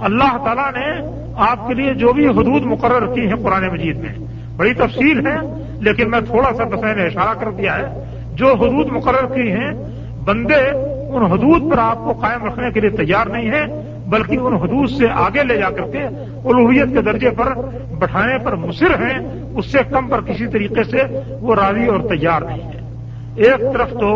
[0.00, 4.14] اللہ تعالیٰ نے آپ کے لیے جو بھی حدود مقرر کی ہیں پرانے مجید میں۔
[4.56, 5.36] بڑی تفصیل ہے،
[5.80, 9.70] لیکن میں تھوڑا سا بس نے اشارہ کر دیا ہے۔ جو حدود مقرر کی ہیں،
[10.24, 10.70] بندے
[11.08, 14.90] ان حدود پر آپ کو قائم رکھنے کے لیے تیار نہیں ہیں۔ بلکہ ان حدود
[14.90, 16.02] سے آگے لے جا کر کے
[16.44, 17.54] الوحیت کے درجے پر،
[17.98, 19.18] بٹھانے پر مصر ہیں۔
[19.56, 21.02] اس سے کم پر کسی طریقے سے
[21.40, 22.80] وہ راضی اور تیار نہیں ہے
[23.36, 24.10] ایک طرف تو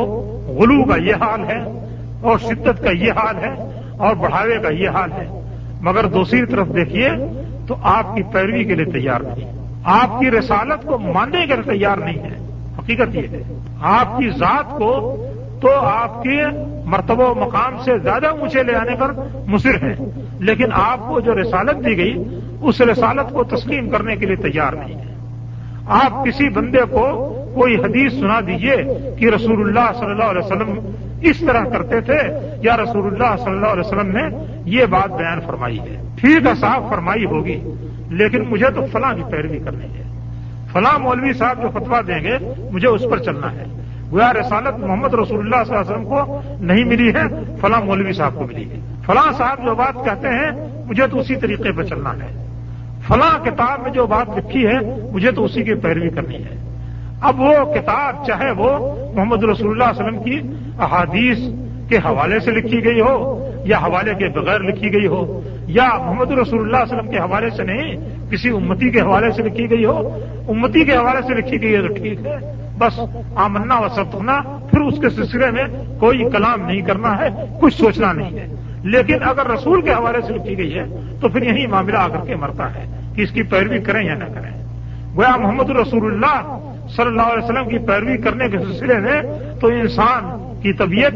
[0.58, 1.60] غلو کا یہ حال ہے
[2.20, 3.54] اور شدت کا یہ حال ہے
[3.98, 5.26] اور بڑھاوے کا یہ حال ہے۔
[5.80, 7.10] مگر دوسری طرف دیکھیے
[7.66, 9.52] تو آپ کی پیروی کے لیے تیار نہیں
[9.84, 12.36] آپ کی رسالت کو ماننے کے لیے تیار نہیں ہے
[12.78, 13.42] حقیقت یہ ہے،
[13.82, 14.90] آپ کی ذات کو
[15.62, 16.42] تو آپ کے
[16.90, 19.12] مرتبہ و مقام سے زیادہ اونچے لے آنے پر
[19.46, 19.94] مصر ہے
[20.40, 22.14] لیکن آپ کو جو رسالت دی گئی،
[22.60, 25.16] اس رسالت کو تسلیم کرنے کے لیے تیار نہیں ہے
[26.02, 27.04] آپ کسی بندے کو
[27.54, 28.76] کوئی حدیث سنا دیجیے
[29.18, 30.78] کہ رسول اللہ صلی اللہ علیہ وسلم
[31.22, 32.18] اس طرح کرتے تھے،
[32.62, 34.24] یا رسول اللہ صلی اللہ علیہ وسلم نے
[34.64, 37.60] یہ بات بیان فرمائی ہے۔ ٹھیک ہے صاحب، فرمائی ہوگی،
[38.10, 40.02] لیکن مجھے تو فلاں کی پیروی کرنی ہے۔
[40.72, 42.36] فلاں مولوی صاحب جو فتوا دیں گے،
[42.72, 43.64] مجھے اس پر چلنا ہے۔
[44.12, 48.12] گویا رسالت محمد رسول اللہ صلی اللہ علیہ وسلم کو نہیں ملی ہے، فلاں مولوی
[48.12, 50.50] صاحب کو ملی ہے۔ فلاں صاحب جو بات کہتے ہیں،
[50.86, 52.46] مجھے تو اسی طریقے پہ چلنا ہے۔
[53.08, 54.78] فلاں کتاب میں جو بات لکھی ہے،
[55.12, 56.68] مجھے تو اسی کی پیروی کرنی ہے۔
[57.20, 61.38] اب وہ کتاب چاہے وہ محمد رسول اللہ علیہ وسلم کی احادیث
[61.88, 66.30] کے حوالے سے لکھی گئی ہو، یا حوالے کے بغیر لکھی گئی ہو، یا محمد
[66.30, 67.96] رسول اللہ علیہ وسلم کے حوالے سے نہیں،
[68.30, 70.08] کسی امتی کے حوالے سے لکھی گئی ہو۔
[70.48, 73.00] امتی کے حوالے سے لکھی گئی ہے تو ٹھیک ہے۔ بس
[73.34, 75.64] آمنا و سب ہونا پھر اس کے سلسلے میں
[76.00, 77.28] کوئی کلام نہیں کرنا ہے،
[77.60, 78.54] کچھ سوچنا نہیں ہے۔
[78.84, 80.84] لیکن اگر رسول کے حوالے سے لکھی گئی ہے،
[81.20, 84.14] تو پھر یہی معاملہ آ کر کے مرتا ہے کہ اس کی پیروی کریں یا
[84.14, 84.64] نہ کریں۔
[85.16, 86.58] گویا محمد رسول اللہ
[86.96, 89.22] صلی اللہ علیہ وسلم کی پیروی کرنے کے سلسلے میں
[89.60, 91.12] تو انسان کی طبیعت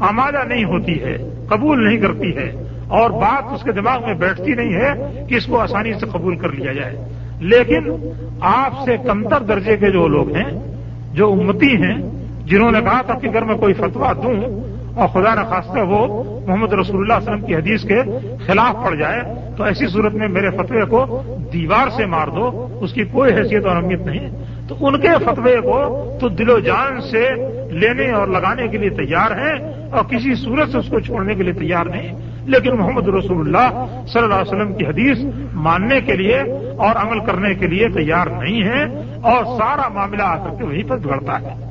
[0.00, 1.16] آمادہ نہیں ہوتی ہے،
[1.48, 2.52] قبول نہیں کرتی ہے،
[2.88, 6.36] اور بات اس کے دماغ میں بیٹھتی نہیں ہے کہ اس کو آسانی سے قبول
[6.36, 6.96] کر لیا جائے۔
[7.40, 10.69] لیکن آپ سے کمتر درجے کے جو لوگ ہیں
[11.12, 12.10] جو امتی ہیں،
[12.46, 14.60] جنہوں نے کہا تھا کہ اگر میں کوئی فتوا دوں
[14.94, 18.02] اور خدا نخواستہ وہ محمد رسول اللہ علیہ وسلم کی حدیث کے
[18.46, 19.22] خلاف پڑ جائے،
[19.56, 23.66] تو ایسی صورت میں میرے فتوے کو دیوار سے مار دو، اس کی کوئی حیثیت
[23.66, 27.28] اور اہمیت نہیں۔ تو ان کے فتوے کو تو دل و جان سے
[27.72, 31.42] لینے اور لگانے کے لیے تیار ہیں اور کسی صورت سے اس کو چھوڑنے کے
[31.42, 35.18] لیے تیار نہیں۔ لیکن محمد رسول اللہ صلی اللہ علیہ وسلم کی حدیث
[35.54, 36.40] ماننے کے لیے
[36.76, 38.84] اور عمل کرنے کے لیے تیار نہیں ہے
[39.22, 41.70] اور سارا معاملہ آ کر کے وہیں پر بگڑتا ہے۔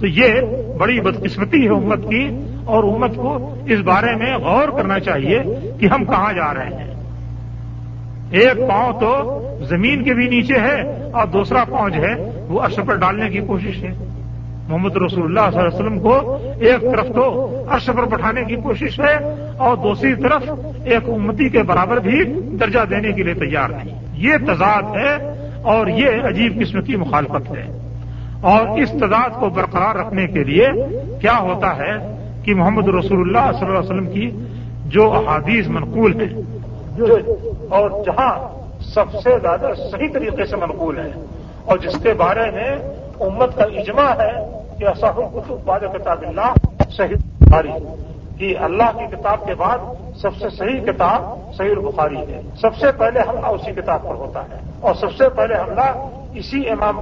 [0.00, 0.28] تو یہ
[0.78, 5.42] بڑی بدقسمتی ہے امت کی اور امت کو اس بارے میں غور کرنا چاہیے
[5.80, 6.94] کہ ہم کہاں جا رہے ہیں۔
[8.30, 12.78] ایک پاؤں تو زمین کے بھی نیچے ہے اور دوسرا پاؤں جو ہے وہ عرش
[12.86, 14.06] پر ڈالنے کی کوشش ہے۔
[14.68, 18.56] محمد رسول اللہ صلی اللہ علیہ وسلم کو ایک طرف تو عرش پر بٹھانے کی
[18.56, 19.14] کوشش ہے
[19.58, 20.42] اور دوسری طرف
[20.84, 22.24] ایک امتی کے برابر بھی
[22.60, 27.50] درجہ دینے کے لیے تیار نہیں۔ یہ تضاد ہے اور یہ عجیب قسم کی مخالفت
[27.50, 27.78] ہے۔
[28.40, 30.68] اور اس تضاد کو برقرار رکھنے کے لیے
[31.20, 34.30] کیا ہوتا ہے کہ محمد رسول اللہ صلی اللہ علیہ وسلم کی
[34.86, 36.42] جو احادیث منقول ہیں
[37.70, 41.10] اور جہاں سب سے زیادہ صحیح طریقے سے منقول ہے
[41.64, 42.70] اور جس کے بارے میں
[43.20, 46.54] امت کا اجماع ہے کہ القتب بعد کتاب اللہ
[46.90, 47.16] صحیح
[48.40, 49.78] کہ اللہ کی کتاب کے بعد
[50.16, 54.42] سب سے صحیح کتاب صحیح البخاری ہے۔ سب سے پہلے حملہ اسی کتاب پر ہوتا
[54.42, 57.00] ہے اور سب سے پہلے حملہ اسی امام